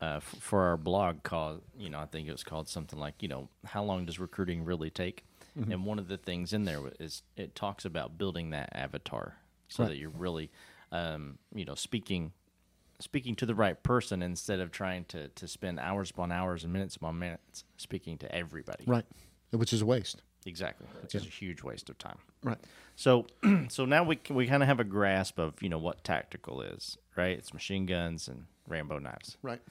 uh, 0.01 0.17
f- 0.17 0.35
for 0.39 0.61
our 0.63 0.77
blog 0.77 1.23
called, 1.23 1.61
you 1.77 1.89
know, 1.89 1.99
I 1.99 2.05
think 2.05 2.27
it 2.27 2.31
was 2.31 2.43
called 2.43 2.67
something 2.69 2.99
like, 2.99 3.15
you 3.21 3.27
know, 3.27 3.49
how 3.65 3.83
long 3.83 4.05
does 4.05 4.19
recruiting 4.19 4.63
really 4.63 4.89
take? 4.91 5.23
Mm-hmm. 5.59 5.71
And 5.71 5.85
one 5.85 5.97
of 5.97 6.07
the 6.07 6.17
things 6.17 6.53
in 6.53 6.65
there 6.65 6.79
is 6.99 7.23
it 7.35 7.55
talks 7.55 7.85
about 7.85 8.17
building 8.19 8.51
that 8.51 8.69
avatar 8.73 9.37
so 9.67 9.83
Right. 9.83 9.89
that 9.89 9.97
you're 9.97 10.09
really, 10.11 10.51
um, 10.91 11.37
you 11.53 11.65
know, 11.65 11.75
speaking 11.75 12.33
speaking 12.99 13.35
to 13.35 13.47
the 13.47 13.55
right 13.55 13.81
person 13.81 14.21
instead 14.21 14.59
of 14.59 14.71
trying 14.71 15.05
to 15.05 15.27
to 15.29 15.47
spend 15.47 15.79
hours 15.79 16.11
upon 16.11 16.31
hours 16.31 16.63
and 16.63 16.71
minutes 16.71 16.95
upon 16.95 17.17
minutes 17.19 17.63
speaking 17.77 18.17
to 18.19 18.33
everybody. 18.33 18.83
Right. 18.87 19.05
Which 19.51 19.73
is 19.73 19.81
a 19.81 19.85
waste. 19.85 20.21
Exactly, 20.45 20.87
which 21.03 21.13
is 21.13 21.23
a 21.23 21.29
huge 21.29 21.61
waste 21.61 21.89
of 21.89 21.99
time. 21.99 22.17
Right. 22.43 22.57
So, 22.95 23.27
so 23.69 23.85
now 23.85 24.03
we 24.03 24.15
can, 24.15 24.35
we 24.35 24.47
kind 24.47 24.63
of 24.63 24.67
have 24.67 24.79
a 24.79 24.83
grasp 24.83 25.37
of 25.37 25.61
you 25.61 25.69
know 25.69 25.77
what 25.77 26.03
tactical 26.03 26.61
is, 26.61 26.97
right? 27.15 27.37
It's 27.37 27.53
machine 27.53 27.85
guns 27.85 28.27
and 28.27 28.45
Rambo 28.67 28.97
knives. 28.97 29.37
Right. 29.43 29.61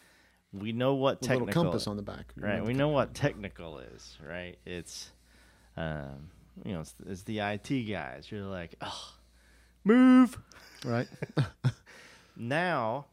We 0.52 0.72
know 0.72 0.94
what 0.94 1.18
A 1.18 1.22
little 1.22 1.46
technical, 1.46 1.64
compass 1.64 1.86
on 1.86 1.96
the 1.96 2.02
back. 2.02 2.32
right? 2.36 2.64
We 2.64 2.72
know 2.72 2.88
what 2.88 3.14
technical 3.14 3.78
is, 3.78 4.18
right? 4.28 4.58
It's, 4.66 5.10
um, 5.76 6.30
you 6.64 6.72
know, 6.72 6.80
it's, 6.80 6.94
it's 7.06 7.22
the 7.22 7.38
IT 7.38 7.68
guys. 7.88 8.26
You're 8.30 8.46
like, 8.46 8.74
oh, 8.80 9.12
move 9.84 10.38
Right. 10.84 11.08
now. 12.36 13.06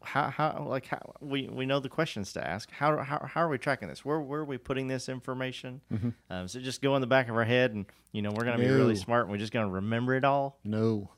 How, 0.00 0.30
how 0.30 0.64
like 0.66 0.86
how 0.86 1.16
we, 1.20 1.48
we 1.48 1.66
know 1.66 1.80
the 1.80 1.88
questions 1.90 2.32
to 2.34 2.46
ask 2.46 2.70
how, 2.70 2.96
how 2.98 3.26
how 3.26 3.42
are 3.42 3.48
we 3.48 3.58
tracking 3.58 3.88
this 3.88 4.04
where 4.06 4.20
where 4.20 4.40
are 4.40 4.44
we 4.44 4.56
putting 4.56 4.86
this 4.88 5.06
information 5.08 5.82
um, 6.30 6.48
so 6.48 6.60
just 6.60 6.80
go 6.80 6.94
in 6.94 7.02
the 7.02 7.06
back 7.06 7.28
of 7.28 7.36
our 7.36 7.44
head 7.44 7.74
and 7.74 7.84
you 8.12 8.22
know 8.22 8.30
we're 8.30 8.44
gonna 8.44 8.56
be 8.58 8.68
really 8.70 8.94
smart 8.96 9.22
and 9.24 9.32
we're 9.32 9.36
just 9.38 9.52
gonna 9.52 9.68
remember 9.68 10.14
it 10.14 10.24
all 10.24 10.60
No. 10.64 11.10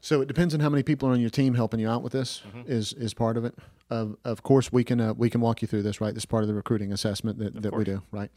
So 0.00 0.20
it 0.20 0.28
depends 0.28 0.54
on 0.54 0.60
how 0.60 0.68
many 0.68 0.82
people 0.82 1.08
are 1.08 1.12
on 1.12 1.20
your 1.20 1.30
team 1.30 1.54
helping 1.54 1.80
you 1.80 1.88
out 1.88 2.02
with 2.02 2.12
this. 2.12 2.42
Is 2.66 2.92
is 2.94 3.14
part 3.14 3.36
of 3.36 3.44
it. 3.44 3.54
Of 3.88 4.16
of 4.24 4.42
course 4.42 4.72
we 4.72 4.82
can 4.84 5.00
uh, 5.00 5.14
we 5.14 5.30
can 5.30 5.40
walk 5.40 5.62
you 5.62 5.68
through 5.68 5.82
this. 5.82 6.00
Right, 6.00 6.12
this 6.14 6.22
is 6.22 6.26
part 6.26 6.42
of 6.42 6.48
the 6.48 6.54
recruiting 6.54 6.92
assessment 6.92 7.38
that, 7.38 7.62
that 7.62 7.74
we 7.74 7.84
do. 7.84 8.02
Right, 8.10 8.30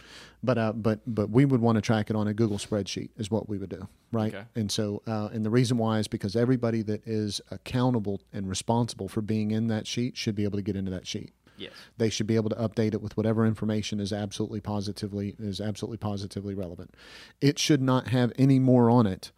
but 0.43 0.57
uh, 0.57 0.73
but 0.73 0.99
but 1.07 1.29
we 1.29 1.45
would 1.45 1.61
want 1.61 1.75
to 1.77 1.81
track 1.81 2.09
it 2.09 2.15
on 2.15 2.27
a 2.27 2.33
Google 2.33 2.57
spreadsheet. 2.57 3.09
Is 3.17 3.31
what 3.31 3.49
we 3.49 3.57
would 3.57 3.69
do. 3.69 3.87
Right, 4.11 4.33
Okay. 4.33 4.45
and 4.55 4.71
so 4.71 5.01
uh, 5.07 5.29
and 5.31 5.45
the 5.45 5.49
reason 5.49 5.77
why 5.77 5.99
is 5.99 6.07
because 6.07 6.35
everybody 6.35 6.81
that 6.83 7.07
is 7.07 7.41
accountable 7.51 8.21
and 8.33 8.49
responsible 8.49 9.07
for 9.07 9.21
being 9.21 9.51
in 9.51 9.67
that 9.67 9.85
sheet 9.87 10.17
should 10.17 10.35
be 10.35 10.43
able 10.43 10.57
to 10.57 10.63
get 10.63 10.75
into 10.75 10.89
that 10.91 11.05
sheet 11.05 11.31
yes 11.57 11.71
they 11.97 12.09
should 12.09 12.25
be 12.25 12.35
able 12.35 12.49
to 12.49 12.55
update 12.55 12.93
it 12.93 13.01
with 13.01 13.15
whatever 13.17 13.45
information 13.45 13.99
is 13.99 14.13
absolutely 14.13 14.61
positively 14.61 15.35
is 15.37 15.59
absolutely 15.61 15.97
positively 15.97 16.53
relevant. 16.55 16.95
It 17.41 17.59
should 17.59 17.81
not 17.81 18.07
have 18.07 18.31
any 18.37 18.59
more 18.59 18.89
on 18.89 19.05
it 19.05 19.31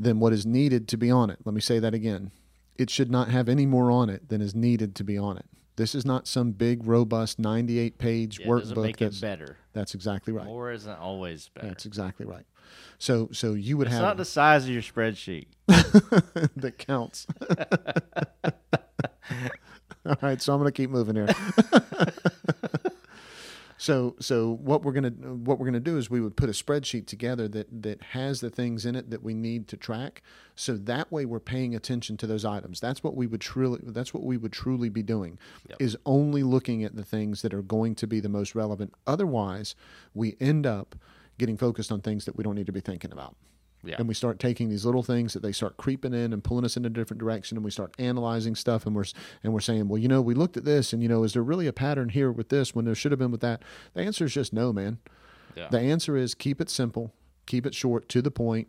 than 0.00 0.18
what 0.18 0.32
is 0.32 0.46
needed 0.46 0.88
to 0.88 0.96
be 0.96 1.10
on 1.10 1.28
it. 1.30 1.38
Let 1.44 1.54
me 1.54 1.60
say 1.60 1.78
that 1.78 1.92
again. 1.94 2.30
It 2.76 2.88
should 2.88 3.10
not 3.10 3.28
have 3.28 3.48
any 3.48 3.66
more 3.66 3.90
on 3.90 4.08
it 4.08 4.30
than 4.30 4.40
is 4.40 4.54
needed 4.54 4.94
to 4.96 5.04
be 5.04 5.18
on 5.18 5.36
it. 5.36 5.44
This 5.76 5.94
is 5.94 6.06
not 6.06 6.26
some 6.26 6.52
big 6.52 6.86
robust 6.86 7.38
98 7.38 7.98
page 7.98 8.40
yeah, 8.40 8.46
it 8.46 8.48
doesn't 8.48 8.76
workbook 8.76 8.82
make 8.82 8.96
that's 8.98 9.18
it 9.18 9.20
better 9.20 9.56
that's 9.72 9.94
exactly 9.94 10.32
right. 10.32 10.44
more 10.44 10.72
isn't 10.72 10.98
always 10.98 11.48
better 11.48 11.68
That's 11.68 11.86
exactly 11.86 12.26
right. 12.26 12.44
So 12.98 13.28
so 13.32 13.54
you 13.54 13.76
would 13.76 13.86
it's 13.86 13.94
have 13.94 14.02
It's 14.02 14.08
not 14.08 14.16
the 14.16 14.24
size 14.24 14.64
of 14.64 14.70
your 14.70 14.82
spreadsheet 14.82 15.46
that 16.56 16.78
counts. 16.78 17.26
All 20.06 20.16
right, 20.22 20.40
so 20.40 20.54
I'm 20.54 20.58
going 20.58 20.68
to 20.68 20.72
keep 20.72 20.88
moving 20.88 21.14
here. 21.14 21.26
so 23.80 24.14
so 24.20 24.58
what 24.60 24.82
we're 24.82 24.92
going 24.92 25.04
to 25.04 25.10
what 25.32 25.58
we're 25.58 25.70
to 25.70 25.80
do 25.80 25.96
is 25.96 26.10
we 26.10 26.20
would 26.20 26.36
put 26.36 26.50
a 26.50 26.52
spreadsheet 26.52 27.06
together 27.06 27.48
that 27.48 27.82
that 27.82 28.02
has 28.02 28.40
the 28.40 28.50
things 28.50 28.84
in 28.84 28.94
it 28.94 29.08
that 29.08 29.22
we 29.22 29.32
need 29.32 29.68
to 29.68 29.76
track. 29.78 30.22
So 30.54 30.76
that 30.76 31.10
way 31.10 31.24
we're 31.24 31.40
paying 31.40 31.74
attention 31.74 32.18
to 32.18 32.26
those 32.26 32.44
items. 32.44 32.78
That's 32.78 33.02
what 33.02 33.16
we 33.16 33.26
would 33.26 33.40
truly 33.40 33.80
that's 33.82 34.12
what 34.12 34.22
we 34.22 34.36
would 34.36 34.52
truly 34.52 34.90
be 34.90 35.02
doing 35.02 35.38
Yep. 35.70 35.80
is 35.80 35.96
only 36.04 36.42
looking 36.42 36.84
at 36.84 36.94
the 36.94 37.02
things 37.02 37.40
that 37.40 37.54
are 37.54 37.62
going 37.62 37.94
to 37.94 38.06
be 38.06 38.20
the 38.20 38.28
most 38.28 38.54
relevant. 38.54 38.92
Otherwise, 39.06 39.74
we 40.12 40.36
end 40.40 40.66
up 40.66 40.94
getting 41.38 41.56
focused 41.56 41.90
on 41.90 42.02
things 42.02 42.26
that 42.26 42.36
we 42.36 42.44
don't 42.44 42.56
need 42.56 42.66
to 42.66 42.72
be 42.72 42.80
thinking 42.80 43.12
about 43.12 43.34
yeah. 43.82 43.96
And 43.98 44.06
we 44.06 44.14
start 44.14 44.38
taking 44.38 44.68
these 44.68 44.84
little 44.84 45.02
things 45.02 45.32
that 45.32 45.42
they 45.42 45.52
start 45.52 45.76
creeping 45.76 46.12
in 46.12 46.32
and 46.32 46.44
pulling 46.44 46.64
us 46.64 46.76
in 46.76 46.84
a 46.84 46.90
different 46.90 47.20
direction 47.20 47.56
and 47.56 47.64
we 47.64 47.70
start 47.70 47.94
analyzing 47.98 48.54
stuff 48.54 48.86
and 48.86 48.94
we're 48.94 49.04
and 49.42 49.52
we're 49.52 49.60
saying 49.60 49.88
well 49.88 49.98
you 49.98 50.08
know 50.08 50.20
we 50.20 50.34
looked 50.34 50.56
at 50.56 50.64
this 50.64 50.92
and 50.92 51.02
you 51.02 51.08
know 51.08 51.22
is 51.22 51.32
there 51.32 51.42
really 51.42 51.66
a 51.66 51.72
pattern 51.72 52.10
here 52.10 52.30
with 52.30 52.50
this 52.50 52.74
when 52.74 52.84
there 52.84 52.94
should 52.94 53.12
have 53.12 53.18
been 53.18 53.30
with 53.30 53.40
that? 53.40 53.62
The 53.94 54.02
answer 54.02 54.26
is 54.26 54.34
just 54.34 54.52
no 54.52 54.72
man. 54.72 54.98
Yeah. 55.56 55.68
The 55.68 55.80
answer 55.80 56.16
is 56.16 56.34
keep 56.34 56.60
it 56.60 56.68
simple 56.70 57.14
keep 57.46 57.66
it 57.66 57.74
short 57.74 58.08
to 58.08 58.22
the 58.22 58.30
point 58.30 58.68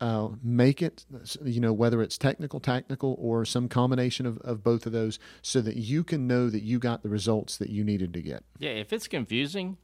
uh, 0.00 0.28
make 0.42 0.82
it 0.82 1.06
you 1.44 1.60
know 1.60 1.72
whether 1.72 2.02
it's 2.02 2.18
technical 2.18 2.60
tactical 2.60 3.16
or 3.18 3.44
some 3.44 3.68
combination 3.68 4.26
of, 4.26 4.38
of 4.38 4.62
both 4.62 4.86
of 4.86 4.92
those 4.92 5.18
so 5.40 5.60
that 5.60 5.76
you 5.76 6.04
can 6.04 6.26
know 6.26 6.50
that 6.50 6.62
you 6.62 6.78
got 6.78 7.02
the 7.02 7.08
results 7.08 7.56
that 7.56 7.70
you 7.70 7.82
needed 7.82 8.12
to 8.12 8.20
get. 8.20 8.44
Yeah 8.58 8.70
if 8.70 8.92
it's 8.92 9.08
confusing 9.08 9.78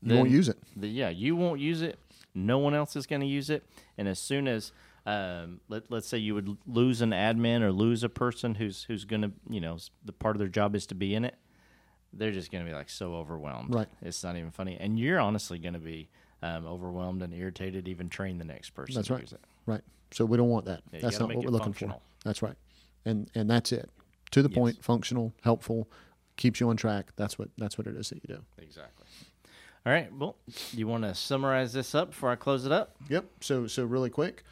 you 0.00 0.14
won't 0.14 0.30
use 0.30 0.48
it. 0.48 0.58
the, 0.76 0.88
yeah, 0.88 1.08
you 1.08 1.34
won't 1.34 1.60
use 1.60 1.82
it. 1.82 1.98
No 2.46 2.58
one 2.58 2.74
else 2.74 2.96
is 2.96 3.06
going 3.06 3.20
to 3.20 3.26
use 3.26 3.50
it. 3.50 3.64
And 3.96 4.08
as 4.08 4.18
soon 4.18 4.48
as 4.48 4.72
um, 5.06 5.60
let 5.68 5.90
let's 5.90 6.06
say 6.06 6.18
you 6.18 6.34
would 6.34 6.58
lose 6.66 7.00
an 7.00 7.10
admin 7.10 7.62
or 7.62 7.72
lose 7.72 8.04
a 8.04 8.08
person 8.08 8.56
who's 8.56 8.84
who's 8.84 9.04
going 9.04 9.22
to 9.22 9.32
you 9.48 9.60
know 9.60 9.78
the 10.04 10.12
part 10.12 10.36
of 10.36 10.38
their 10.38 10.48
job 10.48 10.74
is 10.74 10.86
to 10.88 10.94
be 10.94 11.14
in 11.14 11.24
it, 11.24 11.36
they're 12.12 12.32
just 12.32 12.50
going 12.50 12.64
to 12.64 12.70
be 12.70 12.74
like 12.76 12.90
so 12.90 13.14
overwhelmed. 13.14 13.74
Right. 13.74 13.88
It's 14.02 14.22
not 14.22 14.36
even 14.36 14.50
funny, 14.50 14.76
and 14.78 14.98
you're 14.98 15.18
honestly 15.20 15.58
going 15.58 15.74
to 15.74 15.80
be 15.80 16.08
um, 16.42 16.66
overwhelmed 16.66 17.22
and 17.22 17.32
irritated. 17.32 17.88
Even 17.88 18.08
train 18.08 18.38
the 18.38 18.44
next 18.44 18.70
person. 18.70 18.94
That's 18.96 19.08
to 19.08 19.14
right. 19.14 19.22
use 19.22 19.32
it. 19.32 19.40
Right. 19.66 19.82
So 20.12 20.24
we 20.24 20.36
don't 20.36 20.48
want 20.48 20.66
that. 20.66 20.82
Yeah, 20.92 21.10
you 21.10 21.18
not 21.18 21.34
what 21.34 21.44
we're 21.44 21.50
looking 21.50 21.66
functional. 21.66 22.02
for. 22.20 22.28
That's 22.28 22.42
right. 22.42 22.56
And 23.04 23.30
and 23.34 23.48
that's 23.48 23.72
it. 23.72 23.90
To 24.32 24.42
the 24.42 24.50
Yes. 24.50 24.58
point, 24.58 24.84
functional, 24.84 25.32
helpful, 25.42 25.88
keeps 26.36 26.60
you 26.60 26.68
on 26.68 26.76
track. 26.76 27.12
That's 27.16 27.38
what 27.38 27.48
that's 27.56 27.78
what 27.78 27.86
it 27.86 27.96
is 27.96 28.10
that 28.10 28.16
you 28.16 28.36
do. 28.36 28.42
Exactly. 28.58 29.06
All 29.86 29.92
right. 29.92 30.12
Well, 30.14 30.36
do 30.72 30.78
you 30.78 30.86
want 30.86 31.04
to 31.04 31.14
summarize 31.14 31.72
this 31.72 31.94
up 31.94 32.10
before 32.10 32.30
I 32.30 32.36
close 32.36 32.66
it 32.66 32.72
up? 32.72 32.96
Yep. 33.08 33.26
So 33.40 33.66
so 33.66 33.84
really 33.84 34.10
quick. 34.10 34.44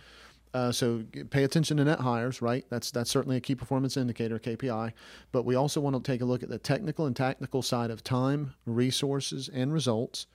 Uh, 0.55 0.73
so 0.73 1.05
pay 1.29 1.45
attention 1.45 1.77
to 1.77 1.85
net 1.85 2.01
hires, 2.01 2.41
right? 2.41 2.65
That's 2.71 2.91
that's 2.91 3.11
certainly 3.11 3.37
a 3.37 3.41
key 3.41 3.55
performance 3.55 3.97
indicator, 3.97 4.39
KPI. 4.39 4.93
But 5.31 5.45
we 5.45 5.55
also 5.55 5.81
want 5.83 6.03
to 6.03 6.13
take 6.13 6.23
a 6.23 6.25
look 6.25 6.43
at 6.43 6.49
the 6.49 6.59
technical 6.59 7.05
and 7.05 7.15
tactical 7.15 7.61
side 7.61 7.91
of 7.91 8.03
time, 8.03 8.55
resources, 8.65 9.51
and 9.53 9.73
results. 9.73 10.27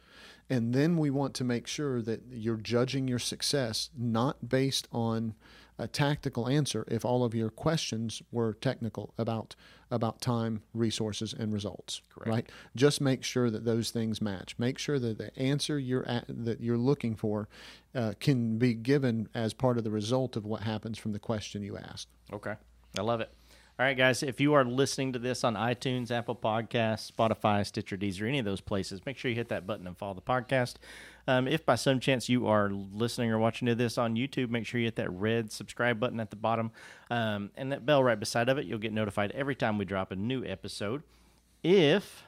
And 0.47 0.75
then 0.75 0.97
we 0.97 1.09
want 1.09 1.33
to 1.35 1.43
make 1.43 1.65
sure 1.65 2.01
that 2.03 2.21
you're 2.29 2.57
judging 2.57 3.07
your 3.07 3.17
success 3.17 3.89
not 3.97 4.49
based 4.49 4.87
on 4.91 5.33
a 5.77 5.87
tactical 5.87 6.47
answer 6.47 6.85
if 6.87 7.03
all 7.03 7.23
of 7.23 7.33
your 7.33 7.49
questions 7.49 8.21
were 8.31 8.53
technical 8.53 9.13
about 9.17 9.55
about 9.89 10.21
time, 10.21 10.61
resources, 10.73 11.33
and 11.33 11.51
results. 11.51 12.01
Correct. 12.09 12.29
Right? 12.29 12.49
Just 12.75 13.01
make 13.01 13.23
sure 13.23 13.49
that 13.49 13.65
those 13.65 13.91
things 13.91 14.21
match. 14.21 14.55
Make 14.57 14.77
sure 14.77 14.97
that 14.99 15.17
the 15.17 15.37
answer 15.37 15.77
you're 15.77 16.07
at, 16.07 16.25
that 16.29 16.61
you're 16.61 16.77
looking 16.77 17.15
for 17.15 17.49
uh, 17.93 18.13
can 18.19 18.57
be 18.57 18.73
given 18.73 19.27
as 19.35 19.53
part 19.53 19.77
of 19.77 19.83
the 19.83 19.91
result 19.91 20.37
of 20.37 20.45
what 20.45 20.61
happens 20.61 20.97
from 20.97 21.11
the 21.11 21.19
question 21.19 21.61
you 21.61 21.77
ask. 21.77 22.07
Okay. 22.31 22.55
I 22.97 23.01
love 23.01 23.19
it. 23.19 23.31
All 23.81 23.87
right, 23.87 23.97
guys. 23.97 24.21
If 24.21 24.39
you 24.39 24.53
are 24.53 24.63
listening 24.63 25.13
to 25.13 25.17
this 25.17 25.43
on 25.43 25.55
iTunes, 25.55 26.11
Apple 26.11 26.35
Podcasts, 26.35 27.11
Spotify, 27.11 27.65
Stitcher, 27.65 27.97
Deezer, 27.97 28.27
any 28.27 28.37
of 28.37 28.45
those 28.45 28.61
places, 28.61 29.03
make 29.07 29.17
sure 29.17 29.29
you 29.29 29.35
hit 29.35 29.49
that 29.49 29.65
button 29.65 29.87
and 29.87 29.97
follow 29.97 30.13
the 30.13 30.21
podcast. 30.21 30.75
Um, 31.27 31.47
if 31.47 31.65
by 31.65 31.73
some 31.73 31.99
chance 31.99 32.29
you 32.29 32.45
are 32.45 32.69
listening 32.69 33.31
or 33.31 33.39
watching 33.39 33.65
to 33.65 33.73
this 33.73 33.97
on 33.97 34.15
YouTube, 34.15 34.51
make 34.51 34.67
sure 34.67 34.79
you 34.79 34.85
hit 34.85 34.97
that 34.97 35.09
red 35.09 35.51
subscribe 35.51 35.99
button 35.99 36.19
at 36.19 36.29
the 36.29 36.35
bottom 36.35 36.69
um, 37.09 37.49
and 37.57 37.71
that 37.71 37.83
bell 37.83 38.03
right 38.03 38.19
beside 38.19 38.49
of 38.49 38.59
it. 38.59 38.67
You'll 38.67 38.77
get 38.77 38.93
notified 38.93 39.31
every 39.31 39.55
time 39.55 39.79
we 39.79 39.85
drop 39.85 40.11
a 40.11 40.15
new 40.15 40.45
episode. 40.45 41.01
If 41.63 42.23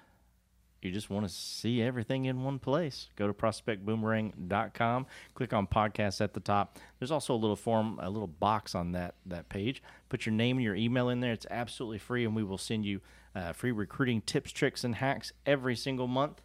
you 0.84 0.92
just 0.92 1.10
want 1.10 1.28
to 1.28 1.34
see 1.34 1.82
everything 1.82 2.26
in 2.26 2.44
one 2.44 2.60
place, 2.60 3.10
go 3.16 3.28
to 3.28 3.34
prospectboomerang.com, 3.34 5.06
click 5.34 5.54
on 5.54 5.68
podcasts 5.68 6.22
at 6.22 6.34
the 6.34 6.40
top. 6.40 6.78
There's 7.00 7.12
also 7.12 7.34
a 7.34 7.38
little 7.38 7.56
form, 7.56 8.00
a 8.02 8.10
little 8.10 8.28
box 8.28 8.76
on 8.76 8.92
that 8.94 9.16
that 9.26 9.50
page. 9.50 9.82
Put 10.10 10.26
your 10.26 10.34
name 10.34 10.58
and 10.58 10.64
your 10.64 10.76
email 10.76 11.10
in 11.10 11.20
there. 11.20 11.34
It's 11.34 11.48
absolutely 11.50 12.00
free, 12.00 12.26
and 12.26 12.36
we 12.36 12.44
will 12.44 12.58
send 12.58 12.86
you 12.86 13.02
uh, 13.36 13.54
free 13.54 13.72
recruiting 13.72 14.22
tips, 14.22 14.52
tricks, 14.52 14.84
and 14.84 14.96
hacks 14.96 15.34
every 15.46 15.76
single 15.76 16.08
month. 16.08 16.42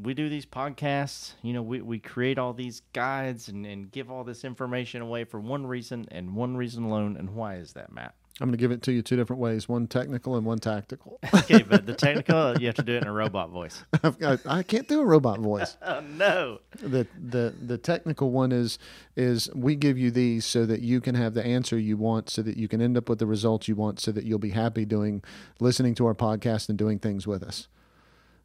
We 0.00 0.14
do 0.14 0.30
these 0.30 0.46
podcasts, 0.46 1.34
you 1.42 1.52
know, 1.52 1.60
we, 1.60 1.82
we 1.82 1.98
create 1.98 2.38
all 2.38 2.54
these 2.54 2.80
guides 2.94 3.48
and, 3.48 3.66
and 3.66 3.90
give 3.90 4.10
all 4.10 4.24
this 4.24 4.42
information 4.42 5.02
away 5.02 5.24
for 5.24 5.38
one 5.38 5.66
reason 5.66 6.06
and 6.10 6.34
one 6.34 6.56
reason 6.56 6.84
alone. 6.84 7.16
And 7.18 7.34
why 7.34 7.56
is 7.56 7.74
that, 7.74 7.92
Matt? 7.92 8.14
I'm 8.42 8.48
going 8.48 8.58
to 8.58 8.60
give 8.60 8.72
it 8.72 8.82
to 8.82 8.92
you 8.92 9.02
two 9.02 9.14
different 9.14 9.40
ways 9.40 9.68
one 9.68 9.86
technical 9.86 10.34
and 10.34 10.44
one 10.44 10.58
tactical. 10.58 11.20
okay, 11.34 11.62
but 11.62 11.86
the 11.86 11.94
technical, 11.94 12.58
you 12.58 12.66
have 12.66 12.74
to 12.74 12.82
do 12.82 12.96
it 12.96 13.02
in 13.02 13.08
a 13.08 13.12
robot 13.12 13.50
voice. 13.50 13.84
I've 14.02 14.18
got, 14.18 14.40
I 14.44 14.64
can't 14.64 14.88
do 14.88 15.00
a 15.00 15.04
robot 15.04 15.38
voice. 15.38 15.76
Oh, 15.92 16.00
no. 16.00 16.60
the 16.80 17.06
the 17.20 17.54
the 17.60 17.76
technical 17.76 18.30
one 18.30 18.50
is 18.50 18.78
is 19.16 19.50
we 19.54 19.74
give 19.74 19.98
you 19.98 20.10
these 20.10 20.46
so 20.46 20.64
that 20.64 20.80
you 20.80 21.00
can 21.00 21.14
have 21.14 21.34
the 21.34 21.44
answer 21.44 21.78
you 21.78 21.96
want 21.96 22.30
so 22.30 22.40
that 22.42 22.56
you 22.56 22.66
can 22.66 22.80
end 22.80 22.96
up 22.96 23.08
with 23.08 23.18
the 23.18 23.26
results 23.26 23.68
you 23.68 23.74
want 23.74 24.00
so 24.00 24.10
that 24.12 24.24
you'll 24.24 24.38
be 24.38 24.50
happy 24.50 24.84
doing 24.84 25.22
listening 25.60 25.94
to 25.96 26.06
our 26.06 26.14
podcast 26.14 26.68
and 26.68 26.78
doing 26.78 26.98
things 26.98 27.26
with 27.26 27.42
us 27.42 27.68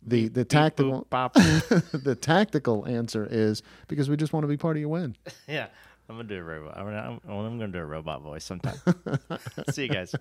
the 0.05 0.27
the 0.27 0.43
tactical 0.43 1.07
Boop, 1.09 2.03
the 2.03 2.15
tactical 2.15 2.85
answer 2.85 3.27
is 3.29 3.61
because 3.87 4.09
we 4.09 4.17
just 4.17 4.33
want 4.33 4.43
to 4.43 4.47
be 4.47 4.57
part 4.57 4.75
of 4.75 4.81
your 4.81 4.89
win 4.89 5.15
yeah, 5.47 5.67
I'm 6.09 6.15
going 6.15 6.27
to 6.27 6.35
do 6.35 6.39
a 6.39 6.43
robot. 6.43 6.77
I'm, 6.77 6.85
gonna- 6.85 7.19
I'm, 7.27 7.29
I'm 7.29 7.57
going 7.57 7.71
to 7.71 7.77
do 7.77 7.83
a 7.83 7.85
robot 7.85 8.21
voice 8.21 8.45
sometime. 8.45 8.77
See 9.71 9.83
you 9.83 9.89
guys. 9.89 10.15